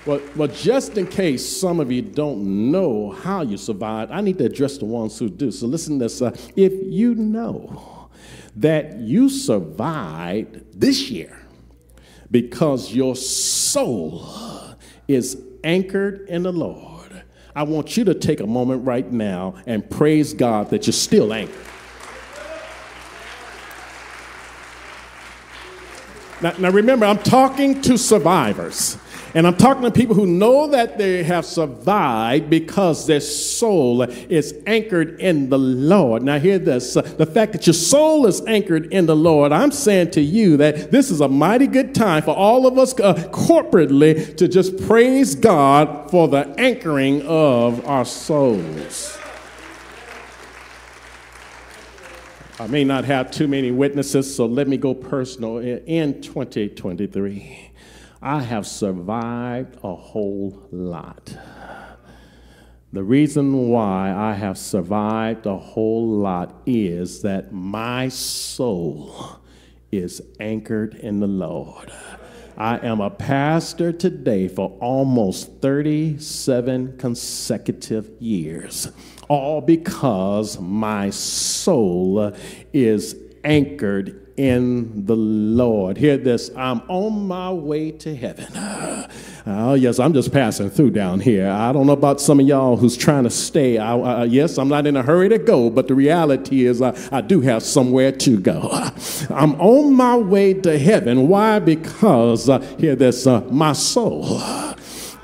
Well, 0.05 0.21
well, 0.35 0.47
just 0.47 0.97
in 0.97 1.07
case 1.07 1.59
some 1.59 1.79
of 1.79 1.91
you 1.91 2.01
don't 2.01 2.71
know 2.71 3.12
how 3.12 3.41
you 3.41 3.57
survived, 3.57 4.12
I 4.12 4.21
need 4.21 4.38
to 4.38 4.45
address 4.45 4.77
the 4.77 4.85
ones 4.85 5.19
who 5.19 5.29
do. 5.29 5.51
So 5.51 5.67
listen 5.67 5.99
to 5.99 6.05
this. 6.05 6.21
Uh, 6.21 6.35
if 6.55 6.73
you 6.83 7.15
know 7.15 8.09
that 8.55 8.97
you 8.97 9.29
survived 9.29 10.79
this 10.79 11.09
year 11.09 11.38
because 12.31 12.93
your 12.93 13.15
soul 13.15 14.25
is 15.07 15.41
anchored 15.63 16.27
in 16.29 16.43
the 16.43 16.53
Lord. 16.53 17.23
I 17.55 17.63
want 17.63 17.97
you 17.97 18.05
to 18.05 18.13
take 18.13 18.39
a 18.39 18.47
moment 18.47 18.85
right 18.85 19.09
now 19.12 19.55
and 19.65 19.88
praise 19.89 20.33
God 20.33 20.69
that 20.69 20.88
you're 20.88 20.93
still 20.93 21.33
anchored. 21.33 21.55
Now, 26.41 26.53
now 26.57 26.69
remember, 26.69 27.05
I'm 27.05 27.17
talking 27.17 27.81
to 27.81 27.97
survivors. 27.97 28.97
And 29.35 29.45
I'm 29.45 29.57
talking 29.57 29.83
to 29.83 29.91
people 29.91 30.15
who 30.15 30.25
know 30.25 30.67
that 30.67 30.97
they 30.97 31.21
have 31.23 31.45
survived 31.45 32.49
because 32.49 33.05
their 33.05 33.19
soul 33.19 34.01
is 34.01 34.55
anchored 34.65 35.19
in 35.19 35.49
the 35.49 35.59
Lord. 35.59 36.23
Now, 36.23 36.39
hear 36.39 36.57
this 36.57 36.95
the 36.95 37.25
fact 37.25 37.51
that 37.53 37.67
your 37.67 37.75
soul 37.75 38.25
is 38.25 38.41
anchored 38.47 38.91
in 38.91 39.05
the 39.05 39.15
Lord, 39.15 39.51
I'm 39.51 39.71
saying 39.71 40.11
to 40.11 40.21
you 40.21 40.57
that 40.57 40.91
this 40.91 41.11
is 41.11 41.21
a 41.21 41.27
mighty 41.27 41.67
good 41.67 41.93
time 41.93 42.23
for 42.23 42.35
all 42.35 42.65
of 42.65 42.77
us 42.79 42.99
uh, 42.99 43.13
corporately 43.31 44.35
to 44.37 44.47
just 44.47 44.77
praise 44.87 45.35
God 45.35 46.09
for 46.09 46.27
the 46.27 46.47
anchoring 46.57 47.21
of 47.27 47.85
our 47.85 48.05
souls. 48.05 49.19
I 52.59 52.67
may 52.67 52.83
not 52.83 53.05
have 53.05 53.31
too 53.31 53.47
many 53.47 53.71
witnesses, 53.71 54.35
so 54.35 54.45
let 54.45 54.67
me 54.67 54.75
go 54.75 54.93
personal. 54.93 55.59
In 55.59 56.21
2023, 56.21 57.71
I 58.21 58.41
have 58.41 58.67
survived 58.67 59.77
a 59.82 59.95
whole 59.95 60.67
lot. 60.71 61.38
The 62.91 63.03
reason 63.03 63.69
why 63.69 64.12
I 64.13 64.34
have 64.34 64.58
survived 64.58 65.45
a 65.45 65.55
whole 65.55 66.05
lot 66.05 66.62
is 66.65 67.21
that 67.21 67.53
my 67.53 68.10
soul 68.10 69.39
is 69.91 70.21
anchored 70.39 70.95
in 70.95 71.21
the 71.21 71.27
Lord. 71.27 71.93
I 72.58 72.86
am 72.86 72.99
a 72.99 73.10
pastor 73.10 73.93
today 73.93 74.49
for 74.49 74.77
almost 74.82 75.62
37 75.62 76.97
consecutive 76.97 78.12
years, 78.19 78.91
all 79.29 79.62
because 79.62 80.60
my 80.60 81.10
soul 81.12 82.34
is 82.73 83.15
anchored 83.43 84.30
in 84.38 85.06
the 85.06 85.17
Lord. 85.17 85.97
Hear 85.97 86.15
this 86.15 86.49
I'm 86.56 86.82
on 86.88 87.28
my 87.28 87.52
way 87.52 87.91
to 87.91 88.15
heaven. 88.15 88.47
Oh, 89.52 89.73
yes, 89.73 89.97
I'm 89.99 90.13
just 90.13 90.32
passing 90.32 90.69
through 90.69 90.91
down 90.91 91.21
here. 91.21 91.49
I 91.49 91.71
don't 91.71 91.88
know 91.88 91.93
about 91.93 92.21
some 92.21 92.39
of 92.39 92.45
y'all 92.45 92.78
who's 92.78 92.95
trying 92.95 93.23
to 93.23 93.32
stay. 93.32 93.80
I, 93.80 93.93
uh, 93.93 94.23
yes, 94.25 94.60
I'm 94.60 94.67
not 94.67 94.86
in 94.86 94.95
a 94.95 95.02
hurry 95.02 95.28
to 95.30 95.39
go, 95.39 95.71
but 95.71 95.88
the 95.88 95.95
reality 95.95 96.67
is 96.67 96.84
I, 96.84 96.95
I 97.12 97.21
do 97.21 97.41
have 97.41 97.63
somewhere 97.63 98.12
to 98.12 98.39
go. 98.39 98.69
I'm 99.32 99.60
on 99.60 99.95
my 99.95 100.17
way 100.17 100.54
to 100.54 100.78
heaven. 100.78 101.30
Why? 101.30 101.58
Because, 101.58 102.47
uh, 102.47 102.60
hear 102.78 102.95
this, 102.95 103.25
uh, 103.25 103.41
my 103.49 103.73
soul 103.73 104.39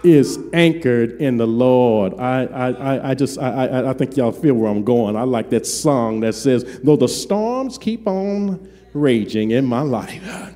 is 0.05 0.39
anchored 0.53 1.19
in 1.21 1.37
the 1.37 1.47
Lord. 1.47 2.13
I, 2.19 2.45
I, 2.45 3.11
I 3.11 3.13
just, 3.15 3.39
I, 3.39 3.89
I 3.89 3.93
think 3.93 4.15
y'all 4.15 4.31
feel 4.31 4.53
where 4.53 4.69
I'm 4.69 4.83
going. 4.83 5.15
I 5.15 5.23
like 5.23 5.49
that 5.49 5.65
song 5.65 6.19
that 6.21 6.33
says, 6.33 6.79
though 6.83 6.95
the 6.95 7.07
storms 7.07 7.77
keep 7.77 8.07
on 8.07 8.69
raging 8.93 9.51
in 9.51 9.65
my 9.65 9.81
life. 9.81 10.55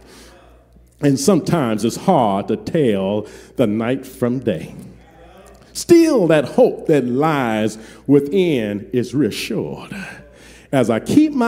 And 1.01 1.19
sometimes 1.19 1.83
it's 1.83 1.95
hard 1.95 2.47
to 2.49 2.57
tell 2.57 3.27
the 3.55 3.65
night 3.65 4.05
from 4.05 4.39
day. 4.39 4.75
Still, 5.73 6.27
that 6.27 6.45
hope 6.45 6.87
that 6.87 7.05
lies 7.05 7.77
within 8.05 8.89
is 8.91 9.15
reassured 9.15 9.95
as 10.71 10.89
I 10.89 10.99
keep 10.99 11.33
my 11.33 11.47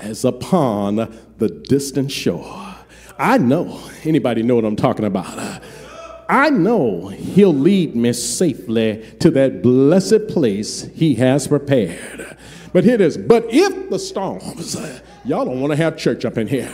eyes 0.00 0.24
upon 0.24 0.96
the 1.38 1.48
distant 1.48 2.10
shore. 2.10 2.76
I 3.18 3.38
know, 3.38 3.80
anybody 4.04 4.42
know 4.42 4.54
what 4.54 4.64
I'm 4.64 4.76
talking 4.76 5.04
about? 5.04 5.62
I 6.32 6.48
know 6.48 7.08
he'll 7.08 7.52
lead 7.52 7.94
me 7.94 8.14
safely 8.14 9.04
to 9.20 9.30
that 9.32 9.60
blessed 9.60 10.28
place 10.28 10.84
he 10.94 11.14
has 11.16 11.46
prepared. 11.46 12.38
But 12.72 12.84
here 12.84 12.94
it 12.94 13.02
is. 13.02 13.18
But 13.18 13.44
if 13.50 13.90
the 13.90 13.98
storms, 13.98 14.74
y'all 15.26 15.44
don't 15.44 15.60
want 15.60 15.72
to 15.72 15.76
have 15.76 15.98
church 15.98 16.24
up 16.24 16.38
in 16.38 16.46
here. 16.46 16.70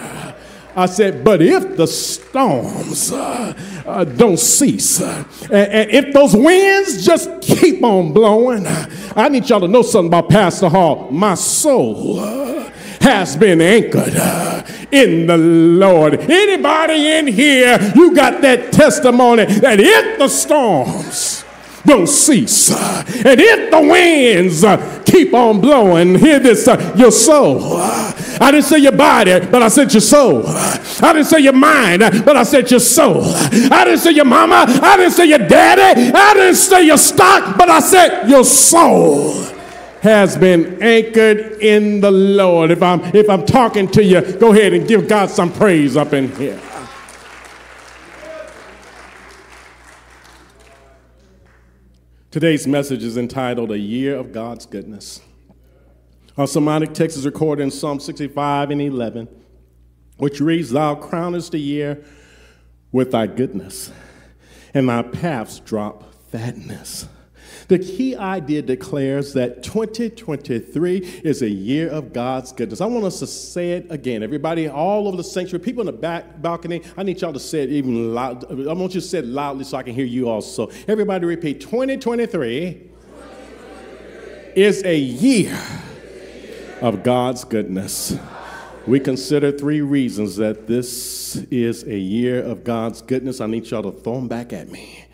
I 0.77 0.87
said, 0.87 1.25
but 1.25 1.43
if 1.43 1.77
the 1.77 1.89
storms 1.89 3.11
uh, 3.11 3.53
uh, 3.85 4.05
don't 4.05 4.39
cease, 4.39 5.01
uh, 5.01 5.25
and, 5.51 5.91
if 5.91 6.15
those 6.15 6.37
winds 6.37 7.05
just 7.05 7.29
keep 7.41 7.83
on 7.83 8.13
blowing, 8.13 8.65
I 9.17 9.29
need 9.29 9.49
y'all 9.49 9.59
to 9.59 9.67
know 9.67 9.83
something 9.83 10.07
about 10.07 10.31
Pastor 10.31 10.69
Hall. 10.69 11.11
My 11.11 11.35
soul 11.35 12.21
uh, 12.21 12.58
has 13.09 13.37
been 13.37 13.61
anchored 13.61 14.15
uh, 14.17 14.63
in 14.93 15.27
the 15.27 15.37
Lord. 15.37 16.15
Anybody 16.15 17.07
in 17.07 17.27
here, 17.27 17.93
you 17.95 18.15
got 18.15 18.41
that 18.43 18.73
testimony 18.73 19.45
that 19.47 19.81
if 19.81 20.19
the 20.19 20.29
storms 20.29 21.45
don't 21.85 22.07
cease, 22.07 22.71
uh, 22.71 23.05
and 23.25 23.41
if 23.41 23.71
the 23.71 23.81
winds 23.81 24.63
keep 25.11 25.35
on 25.35 25.61
blowing. 25.61 26.19
Hear 26.19 26.39
this, 26.39 26.69
uh, 26.69 26.95
your 26.97 27.11
soul. 27.11 27.77
I 28.41 28.51
didn't 28.53 28.67
say 28.67 28.79
your 28.79 28.93
body, 28.93 29.41
but 29.47 29.63
I 29.63 29.69
said 29.69 29.93
your 29.93 30.01
soul. 30.01 30.45
I 30.47 31.13
didn't 31.13 31.25
say 31.25 31.41
your 31.41 31.55
mind, 31.55 32.01
but 32.25 32.37
I 32.37 32.43
said 32.43 32.71
your 32.71 32.81
soul. 32.81 33.23
I 33.25 33.85
didn't 33.85 34.01
say 34.01 34.13
your 34.13 34.25
mama, 34.25 34.67
I 34.69 34.97
didn't 34.97 35.13
say 35.13 35.27
your 35.27 35.39
daddy, 35.39 36.13
I 36.15 36.35
didn't 36.35 36.57
say 36.57 36.87
your 36.87 36.99
stock, 36.99 37.57
but 37.57 37.69
I 37.69 37.81
said 37.81 38.29
your 38.29 38.45
soul 38.45 39.58
has 40.03 40.37
been 40.37 40.83
anchored 40.83 41.61
in 41.61 42.01
the 42.01 42.11
Lord. 42.11 42.71
If 42.71 42.83
I'm 42.83 43.01
if 43.15 43.29
I'm 43.29 43.45
talking 43.45 43.89
to 43.89 44.03
you, 44.05 44.21
go 44.39 44.53
ahead 44.53 44.73
and 44.73 44.87
give 44.87 45.09
God 45.09 45.31
some 45.31 45.53
praise 45.53 45.97
up 45.97 46.13
in 46.13 46.35
here. 46.37 46.61
Today's 52.31 52.67
message 52.67 53.03
is 53.03 53.17
entitled 53.17 53.73
A 53.73 53.79
Year 53.79 54.15
of 54.15 54.33
God's 54.33 54.67
Goodness. 54.67 55.21
Our 56.37 56.47
sermonic 56.47 56.93
text 56.93 57.17
is 57.17 57.27
recorded 57.27 57.63
in 57.63 57.71
Psalm 57.71 57.99
65 57.99 58.71
and 58.71 58.81
11, 58.81 59.29
which 60.19 60.41
reads, 60.41 60.71
Thou 60.71 60.95
crownest 60.95 61.51
the 61.51 61.59
year 61.59 62.05
with 62.93 63.11
thy 63.11 63.27
goodness, 63.27 63.91
and 64.73 64.89
thy 64.89 65.03
paths 65.03 65.59
drop 65.59 66.15
fatness. 66.31 67.09
The 67.69 67.79
key 67.79 68.17
idea 68.17 68.63
declares 68.63 69.35
that 69.35 69.63
2023 69.63 71.21
is 71.23 71.43
a 71.43 71.49
year 71.49 71.91
of 71.91 72.15
God's 72.15 72.51
goodness. 72.51 72.81
I 72.81 72.87
want 72.87 73.05
us 73.05 73.19
to 73.19 73.27
say 73.27 73.73
it 73.73 73.87
again. 73.91 74.23
Everybody, 74.23 74.69
all 74.69 75.07
over 75.07 75.19
the 75.19 75.25
sanctuary, 75.25 75.63
people 75.63 75.83
in 75.83 75.87
the 75.87 75.93
back 75.93 76.41
balcony, 76.41 76.83
I 76.97 77.03
need 77.03 77.21
y'all 77.21 77.35
to 77.35 77.39
say 77.39 77.63
it 77.63 77.69
even 77.69 78.15
loud. 78.15 78.51
I 78.51 78.73
want 78.73 78.95
you 78.95 79.03
to 79.03 79.07
say 79.07 79.19
it 79.19 79.27
loudly 79.27 79.65
so 79.65 79.77
I 79.77 79.83
can 79.83 79.95
hear 79.95 80.07
you 80.07 80.31
also. 80.31 80.71
Everybody 80.89 81.27
repeat 81.27 81.61
2023, 81.61 82.73
2023. 82.73 84.63
is 84.63 84.83
a 84.85 84.97
year 84.97 85.61
of 86.81 87.03
God's 87.03 87.45
goodness. 87.45 88.17
We 88.87 88.99
consider 88.99 89.53
three 89.53 89.83
reasons 89.83 90.37
that 90.37 90.67
this 90.67 91.37
is 91.51 91.83
a 91.83 91.99
year 91.99 92.43
of 92.43 92.65
God's 92.65 93.03
goodness. 93.03 93.43
I 93.43 93.47
need 93.47 93.71
y'all 93.71 93.83
to 93.83 93.93
throw 93.93 94.15
them 94.15 94.29
back 94.29 94.55
at 94.55 94.71
me. 94.71 95.05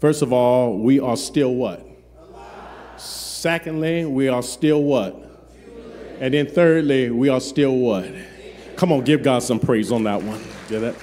First 0.00 0.22
of 0.22 0.32
all, 0.32 0.78
we 0.78 1.00
are 1.00 1.16
still 1.16 1.54
what? 1.54 1.86
Alive. 2.18 3.00
Secondly, 3.00 4.04
we 4.04 4.28
are 4.28 4.42
still 4.42 4.82
what? 4.82 5.22
And 6.20 6.34
then 6.34 6.46
thirdly, 6.46 7.10
we 7.10 7.28
are 7.28 7.40
still 7.40 7.76
what? 7.76 8.06
Come 8.76 8.92
on, 8.92 9.04
give 9.04 9.22
God 9.22 9.42
some 9.42 9.58
praise 9.58 9.90
on 9.90 10.04
that 10.04 10.22
one. 10.22 10.42
Get 10.68 10.80
that? 10.80 10.96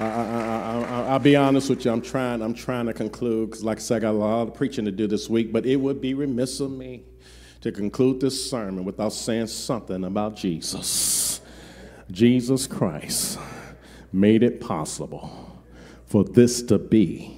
I, 0.00 1.12
will 1.12 1.18
be 1.20 1.36
honest 1.36 1.70
with 1.70 1.84
you. 1.84 1.92
I'm 1.92 2.02
trying. 2.02 2.42
I'm 2.42 2.54
trying 2.54 2.86
to 2.86 2.92
conclude 2.92 3.50
because, 3.50 3.62
like 3.62 3.78
I 3.78 3.80
said, 3.80 3.96
I 3.98 4.00
got 4.00 4.10
a 4.10 4.18
lot 4.18 4.42
of 4.48 4.54
preaching 4.54 4.84
to 4.86 4.90
do 4.90 5.06
this 5.06 5.28
week. 5.30 5.52
But 5.52 5.66
it 5.66 5.76
would 5.76 6.00
be 6.00 6.14
remiss 6.14 6.58
of 6.58 6.72
me 6.72 7.04
to 7.60 7.70
conclude 7.70 8.20
this 8.20 8.50
sermon 8.50 8.84
without 8.84 9.12
saying 9.12 9.46
something 9.46 10.02
about 10.02 10.34
Jesus. 10.34 11.40
Jesus 12.10 12.66
Christ 12.66 13.38
made 14.12 14.42
it 14.42 14.60
possible 14.60 15.41
for 16.12 16.22
this 16.24 16.62
to 16.62 16.78
be 16.78 17.34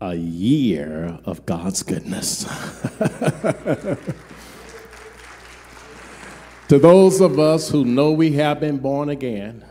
a 0.00 0.16
year 0.16 1.20
of 1.24 1.46
God's 1.46 1.84
goodness. 1.84 2.42
to 6.68 6.80
those 6.80 7.20
of 7.20 7.38
us 7.38 7.70
who 7.70 7.84
know 7.84 8.10
we 8.10 8.32
have 8.32 8.58
been 8.58 8.78
born 8.78 9.08
again, 9.08 9.64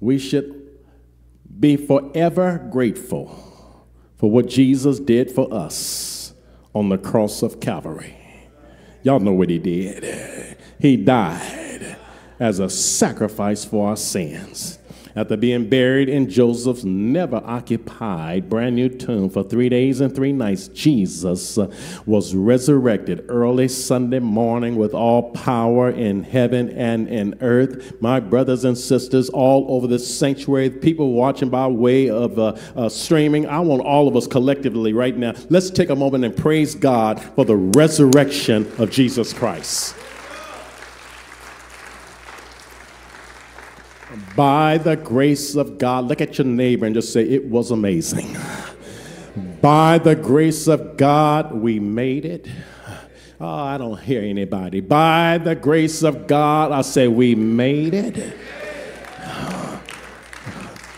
we 0.00 0.18
should 0.18 0.68
be 1.58 1.78
forever 1.78 2.68
grateful 2.70 3.78
for 4.16 4.30
what 4.30 4.48
Jesus 4.48 5.00
did 5.00 5.30
for 5.30 5.50
us 5.50 6.34
on 6.74 6.90
the 6.90 6.98
cross 6.98 7.40
of 7.40 7.58
Calvary. 7.58 8.14
Y'all 9.02 9.18
know 9.18 9.32
what 9.32 9.48
he 9.48 9.58
did. 9.58 10.58
He 10.78 10.98
died 10.98 11.96
as 12.38 12.58
a 12.58 12.68
sacrifice 12.68 13.64
for 13.64 13.88
our 13.88 13.96
sins. 13.96 14.78
After 15.14 15.36
being 15.36 15.68
buried 15.68 16.08
in 16.08 16.30
Joseph's 16.30 16.84
never 16.84 17.42
occupied 17.44 18.48
brand 18.48 18.76
new 18.76 18.88
tomb 18.88 19.28
for 19.28 19.42
three 19.42 19.68
days 19.68 20.00
and 20.00 20.14
three 20.14 20.32
nights, 20.32 20.68
Jesus 20.68 21.58
was 22.06 22.34
resurrected 22.34 23.26
early 23.28 23.68
Sunday 23.68 24.20
morning 24.20 24.76
with 24.76 24.94
all 24.94 25.30
power 25.32 25.90
in 25.90 26.22
heaven 26.22 26.70
and 26.70 27.08
in 27.08 27.34
earth. 27.42 28.00
My 28.00 28.20
brothers 28.20 28.64
and 28.64 28.76
sisters, 28.76 29.28
all 29.28 29.66
over 29.68 29.86
this 29.86 30.18
sanctuary, 30.18 30.70
people 30.70 31.12
watching 31.12 31.50
by 31.50 31.66
way 31.66 32.08
of 32.08 32.38
uh, 32.38 32.56
uh, 32.74 32.88
streaming, 32.88 33.46
I 33.46 33.60
want 33.60 33.82
all 33.82 34.08
of 34.08 34.16
us 34.16 34.26
collectively 34.26 34.94
right 34.94 35.16
now, 35.16 35.34
let's 35.50 35.70
take 35.70 35.90
a 35.90 35.96
moment 35.96 36.24
and 36.24 36.34
praise 36.34 36.74
God 36.74 37.20
for 37.20 37.44
the 37.44 37.56
resurrection 37.56 38.70
of 38.78 38.90
Jesus 38.90 39.32
Christ. 39.34 39.94
By 44.36 44.78
the 44.78 44.96
grace 44.96 45.54
of 45.56 45.78
God, 45.78 46.04
look 46.06 46.20
at 46.20 46.38
your 46.38 46.46
neighbor 46.46 46.86
and 46.86 46.94
just 46.94 47.12
say, 47.12 47.22
It 47.22 47.44
was 47.44 47.70
amazing. 47.70 48.36
By 49.60 49.98
the 49.98 50.14
grace 50.14 50.66
of 50.66 50.96
God, 50.96 51.54
we 51.54 51.78
made 51.78 52.24
it. 52.24 52.48
Oh, 53.40 53.46
I 53.46 53.76
don't 53.78 54.00
hear 54.00 54.22
anybody. 54.22 54.80
By 54.80 55.38
the 55.38 55.54
grace 55.54 56.02
of 56.02 56.26
God, 56.26 56.72
I 56.72 56.82
say, 56.82 57.08
We 57.08 57.34
made 57.34 57.94
it. 57.94 58.34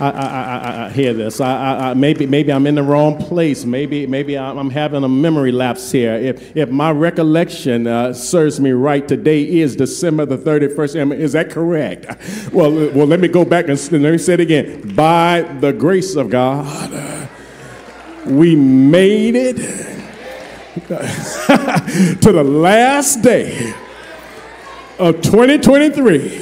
I, 0.04 0.10
I, 0.10 0.56
I, 0.56 0.86
I, 0.86 0.90
hear 0.90 1.14
this. 1.14 1.40
I, 1.40 1.94
maybe, 1.94 2.26
maybe 2.26 2.52
I'm 2.52 2.66
in 2.66 2.74
the 2.74 2.82
wrong 2.82 3.16
place. 3.16 3.64
Maybe, 3.64 4.06
maybe 4.06 4.36
I'm 4.36 4.70
having 4.70 5.02
a 5.02 5.08
memory 5.08 5.52
lapse 5.52 5.90
here. 5.90 6.14
If, 6.14 6.56
if 6.56 6.68
my 6.68 6.90
recollection 6.90 7.86
uh, 7.86 8.12
serves 8.12 8.60
me 8.60 8.72
right, 8.72 9.06
today 9.06 9.60
is 9.60 9.76
December 9.76 10.26
the 10.26 10.36
31st. 10.36 11.18
Is 11.18 11.32
that 11.32 11.50
correct? 11.50 12.06
Well, 12.52 12.72
well, 12.90 13.06
let 13.06 13.20
me 13.20 13.28
go 13.28 13.44
back 13.44 13.68
and 13.68 13.92
let 13.92 14.12
me 14.12 14.18
say 14.18 14.34
it 14.34 14.40
again. 14.40 14.94
By 14.94 15.42
the 15.42 15.72
grace 15.72 16.16
of 16.16 16.28
God, 16.28 17.28
we 18.26 18.56
made 18.56 19.36
it 19.36 19.56
to 22.20 22.32
the 22.32 22.44
last 22.44 23.22
day 23.22 23.72
of 24.98 25.22
2023, 25.22 26.40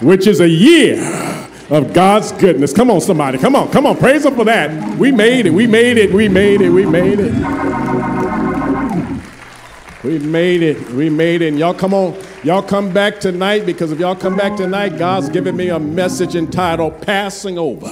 which 0.00 0.26
is 0.26 0.40
a 0.40 0.48
year 0.48 1.31
of 1.72 1.94
God's 1.94 2.32
goodness. 2.32 2.74
Come 2.74 2.90
on, 2.90 3.00
somebody. 3.00 3.38
Come 3.38 3.56
on, 3.56 3.70
come 3.70 3.86
on. 3.86 3.96
Praise 3.96 4.26
Him 4.26 4.34
for 4.34 4.44
that. 4.44 4.98
We 4.98 5.10
made 5.10 5.46
it. 5.46 5.54
We 5.54 5.66
made 5.66 5.96
it. 5.96 6.12
We 6.12 6.28
made 6.28 6.60
it. 6.60 6.68
We 6.68 6.84
made 6.84 7.18
it. 7.18 7.32
We 10.04 10.18
made 10.18 10.62
it. 10.62 10.90
We 10.90 11.08
made 11.08 11.40
it. 11.40 11.48
And 11.48 11.58
y'all 11.58 11.72
come 11.72 11.94
on. 11.94 12.14
Y'all 12.44 12.62
come 12.62 12.92
back 12.92 13.20
tonight 13.20 13.64
because 13.64 13.90
if 13.90 13.98
y'all 13.98 14.14
come 14.14 14.36
back 14.36 14.54
tonight, 14.56 14.98
God's 14.98 15.30
giving 15.30 15.56
me 15.56 15.70
a 15.70 15.78
message 15.78 16.36
entitled 16.36 17.00
Passing 17.00 17.56
Over. 17.56 17.90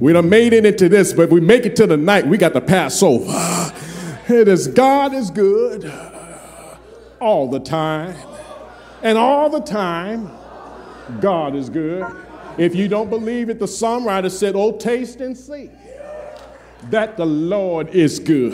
We 0.00 0.12
done 0.12 0.28
made 0.28 0.52
it 0.52 0.66
into 0.66 0.88
this, 0.88 1.12
but 1.12 1.30
we 1.30 1.40
make 1.40 1.64
it 1.64 1.76
to 1.76 1.86
the 1.86 1.96
night, 1.96 2.26
we 2.26 2.38
got 2.38 2.54
to 2.54 2.60
pass 2.60 3.04
over. 3.04 3.72
It 4.28 4.48
is 4.48 4.66
God 4.66 5.14
is 5.14 5.30
good 5.30 5.92
all 7.20 7.48
the 7.48 7.60
time. 7.60 8.16
And 9.02 9.16
all 9.16 9.48
the 9.48 9.60
time, 9.60 10.30
God 11.20 11.54
is 11.54 11.70
good. 11.70 12.04
If 12.58 12.74
you 12.74 12.88
don't 12.88 13.10
believe 13.10 13.50
it, 13.50 13.58
the 13.58 13.66
songwriter 13.66 14.30
said, 14.30 14.54
Oh, 14.56 14.76
taste 14.76 15.20
and 15.20 15.36
see 15.36 15.70
that 16.90 17.16
the 17.16 17.26
Lord 17.26 17.88
is 17.90 18.18
good. 18.18 18.52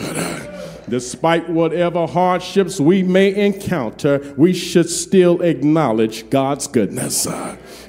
Despite 0.88 1.48
whatever 1.50 2.06
hardships 2.06 2.80
we 2.80 3.02
may 3.02 3.34
encounter, 3.34 4.34
we 4.38 4.54
should 4.54 4.88
still 4.88 5.42
acknowledge 5.42 6.30
God's 6.30 6.66
goodness. 6.66 7.26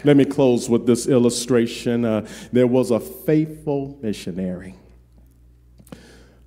let 0.04 0.18
me 0.18 0.26
close 0.26 0.70
with 0.70 0.86
this 0.86 1.08
illustration. 1.08 2.04
Uh, 2.04 2.28
there 2.52 2.68
was 2.68 2.92
a 2.92 3.00
faithful 3.00 3.98
missionary 4.02 4.76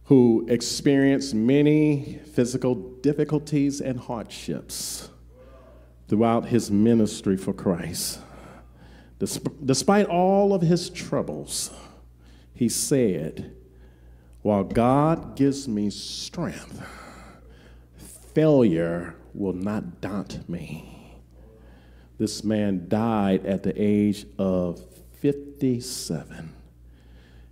who 0.04 0.44
experienced 0.48 1.34
many 1.34 2.20
physical 2.34 2.74
difficulties 2.74 3.80
and 3.80 3.98
hardships 3.98 5.08
throughout 6.08 6.46
his 6.46 6.70
ministry 6.70 7.36
for 7.36 7.54
Christ. 7.54 8.18
Despite 9.64 10.06
all 10.06 10.52
of 10.52 10.62
his 10.62 10.90
troubles, 10.90 11.70
he 12.54 12.68
said, 12.68 13.54
While 14.42 14.64
God 14.64 15.36
gives 15.36 15.68
me 15.68 15.90
strength, 15.90 16.84
failure 18.34 19.14
will 19.32 19.52
not 19.52 20.00
daunt 20.00 20.48
me. 20.48 21.20
This 22.18 22.42
man 22.42 22.88
died 22.88 23.46
at 23.46 23.62
the 23.62 23.72
age 23.80 24.26
of 24.38 24.84
57. 25.20 26.52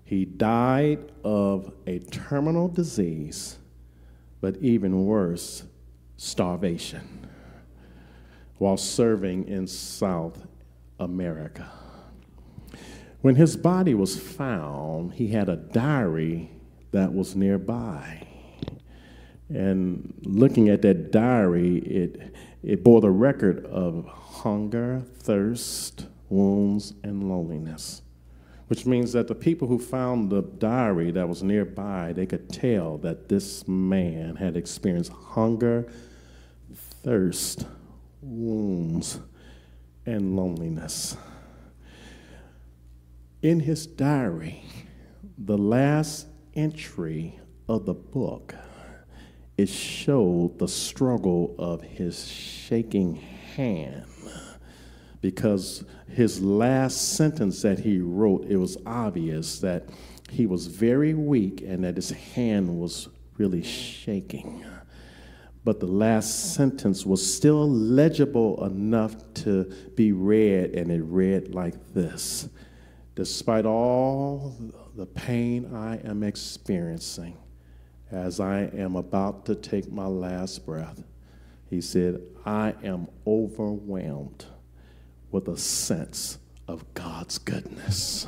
He 0.04 0.24
died 0.24 1.12
of 1.22 1.72
a 1.87 2.00
terminal 2.00 2.66
disease, 2.66 3.59
but 4.40 4.56
even 4.56 5.06
worse, 5.06 5.62
starvation, 6.16 7.28
while 8.59 8.76
serving 8.76 9.46
in 9.46 9.68
South 9.68 10.46
America. 11.00 11.70
When 13.22 13.34
his 13.34 13.56
body 13.56 13.94
was 13.94 14.18
found, 14.18 15.14
he 15.14 15.28
had 15.28 15.48
a 15.48 15.56
diary 15.56 16.50
that 16.92 17.12
was 17.12 17.34
nearby. 17.34 18.26
And 19.48 20.14
looking 20.24 20.68
at 20.68 20.82
that 20.82 21.10
diary, 21.10 21.78
it, 21.78 22.34
it 22.62 22.84
bore 22.84 23.00
the 23.00 23.10
record 23.10 23.66
of 23.66 24.06
hunger, 24.06 25.02
thirst, 25.18 26.06
wounds, 26.28 26.94
and 27.02 27.28
loneliness. 27.28 28.02
Which 28.68 28.86
means 28.86 29.12
that 29.12 29.26
the 29.26 29.34
people 29.34 29.66
who 29.66 29.80
found 29.80 30.30
the 30.30 30.42
diary 30.42 31.10
that 31.10 31.28
was 31.28 31.42
nearby, 31.42 32.12
they 32.12 32.26
could 32.26 32.48
tell 32.48 32.98
that 32.98 33.28
this 33.28 33.66
man 33.66 34.36
had 34.36 34.56
experienced 34.56 35.12
hunger, 35.12 35.90
thirst, 37.02 37.66
wounds, 38.22 39.18
and 40.06 40.36
loneliness. 40.36 41.16
In 43.42 43.60
his 43.60 43.86
diary, 43.86 44.62
the 45.38 45.58
last 45.58 46.26
entry 46.54 47.38
of 47.68 47.86
the 47.86 47.94
book, 47.94 48.54
it 49.56 49.68
showed 49.68 50.58
the 50.58 50.68
struggle 50.68 51.54
of 51.58 51.82
his 51.82 52.26
shaking 52.28 53.16
hand 53.16 54.04
because 55.20 55.84
his 56.08 56.40
last 56.40 57.14
sentence 57.14 57.62
that 57.62 57.80
he 57.80 58.00
wrote, 58.00 58.46
it 58.46 58.56
was 58.56 58.76
obvious 58.86 59.58
that 59.60 59.88
he 60.30 60.46
was 60.46 60.66
very 60.66 61.14
weak 61.14 61.62
and 61.66 61.84
that 61.84 61.96
his 61.96 62.10
hand 62.10 62.80
was 62.80 63.08
really 63.36 63.62
shaking 63.62 64.64
but 65.64 65.80
the 65.80 65.86
last 65.86 66.54
sentence 66.54 67.04
was 67.04 67.34
still 67.34 67.68
legible 67.68 68.64
enough 68.64 69.16
to 69.34 69.64
be 69.94 70.12
read, 70.12 70.74
and 70.74 70.90
it 70.90 71.02
read 71.02 71.54
like 71.54 71.92
this 71.92 72.48
Despite 73.14 73.66
all 73.66 74.56
the 74.96 75.06
pain 75.06 75.74
I 75.74 75.96
am 75.98 76.22
experiencing 76.22 77.36
as 78.10 78.40
I 78.40 78.62
am 78.62 78.96
about 78.96 79.44
to 79.46 79.54
take 79.54 79.92
my 79.92 80.06
last 80.06 80.64
breath, 80.64 81.02
he 81.68 81.80
said, 81.80 82.22
I 82.44 82.74
am 82.82 83.08
overwhelmed 83.26 84.46
with 85.30 85.48
a 85.48 85.56
sense 85.56 86.38
of 86.66 86.92
God's 86.94 87.38
goodness. 87.38 88.26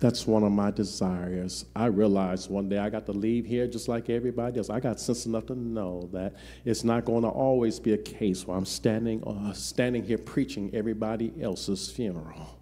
That's 0.00 0.26
one 0.26 0.44
of 0.44 0.52
my 0.52 0.70
desires. 0.70 1.64
I 1.74 1.86
realized 1.86 2.50
one 2.50 2.68
day 2.68 2.78
I 2.78 2.88
got 2.88 3.04
to 3.06 3.12
leave 3.12 3.44
here 3.44 3.66
just 3.66 3.88
like 3.88 4.08
everybody 4.10 4.58
else. 4.58 4.70
I 4.70 4.78
got 4.78 5.00
sense 5.00 5.26
enough 5.26 5.46
to 5.46 5.56
know 5.56 6.08
that 6.12 6.34
it's 6.64 6.84
not 6.84 7.04
going 7.04 7.22
to 7.22 7.28
always 7.28 7.80
be 7.80 7.94
a 7.94 7.98
case 7.98 8.46
where 8.46 8.56
I'm 8.56 8.64
standing, 8.64 9.24
uh, 9.24 9.52
standing 9.54 10.04
here 10.04 10.18
preaching 10.18 10.70
everybody 10.72 11.32
else's 11.40 11.90
funeral. 11.90 12.60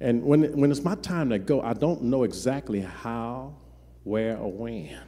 And 0.00 0.22
when, 0.22 0.56
when 0.56 0.70
it's 0.70 0.84
my 0.84 0.94
time 0.96 1.30
to 1.30 1.38
go, 1.38 1.60
I 1.60 1.74
don't 1.74 2.02
know 2.02 2.22
exactly 2.22 2.80
how, 2.80 3.54
where, 4.04 4.36
or 4.36 4.52
when. 4.52 4.98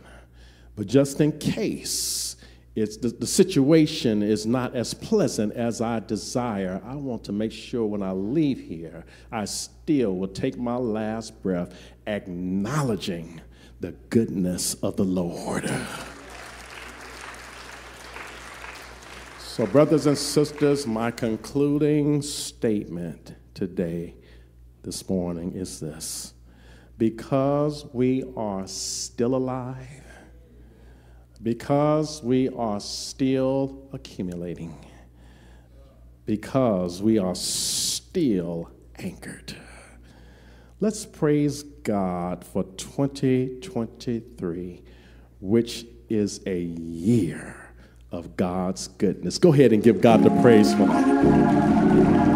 But 0.74 0.88
just 0.88 1.20
in 1.20 1.38
case, 1.38 2.36
it's 2.74 2.96
the, 2.96 3.08
the 3.08 3.26
situation 3.26 4.22
is 4.22 4.46
not 4.46 4.74
as 4.74 4.94
pleasant 4.94 5.52
as 5.52 5.80
I 5.80 6.00
desire. 6.00 6.82
I 6.84 6.96
want 6.96 7.22
to 7.24 7.32
make 7.32 7.52
sure 7.52 7.86
when 7.86 8.02
I 8.02 8.10
leave 8.10 8.58
here, 8.58 9.04
I 9.30 9.44
still 9.44 10.16
will 10.16 10.28
take 10.28 10.58
my 10.58 10.74
last 10.76 11.40
breath 11.40 11.72
acknowledging 12.06 13.40
the 13.80 13.92
goodness 14.10 14.74
of 14.74 14.96
the 14.96 15.04
Lord. 15.04 15.70
So, 19.38 19.66
brothers 19.66 20.06
and 20.06 20.18
sisters, 20.18 20.84
my 20.84 21.12
concluding 21.12 22.22
statement 22.22 23.36
today, 23.54 24.16
this 24.82 25.08
morning, 25.08 25.52
is 25.54 25.78
this 25.78 26.34
because 26.98 27.86
we 27.92 28.24
are 28.36 28.66
still 28.66 29.36
alive 29.36 30.03
because 31.44 32.20
we 32.22 32.48
are 32.48 32.80
still 32.80 33.86
accumulating, 33.92 34.74
because 36.24 37.02
we 37.02 37.18
are 37.18 37.34
still 37.34 38.70
anchored. 38.96 39.54
Let's 40.80 41.04
praise 41.04 41.62
God 41.62 42.42
for 42.44 42.64
2023, 42.64 44.82
which 45.40 45.84
is 46.08 46.40
a 46.46 46.60
year 46.60 47.54
of 48.10 48.38
God's 48.38 48.88
goodness. 48.88 49.36
Go 49.38 49.52
ahead 49.52 49.72
and 49.72 49.82
give 49.82 50.00
God 50.00 50.24
the 50.24 50.30
praise 50.40 50.72
for 50.72 50.86
that. 50.86 52.33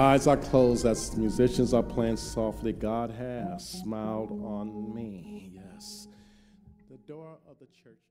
Eyes 0.00 0.26
are 0.26 0.36
closed 0.38 0.86
as 0.86 1.14
musicians 1.16 1.74
are 1.74 1.82
playing 1.82 2.16
softly. 2.16 2.72
God 2.72 3.10
has 3.10 3.68
smiled 3.68 4.30
on 4.42 4.94
me. 4.94 5.52
Yes. 5.52 6.08
The 6.90 6.96
door 6.96 7.38
of 7.48 7.58
the 7.58 7.66
church. 7.66 8.09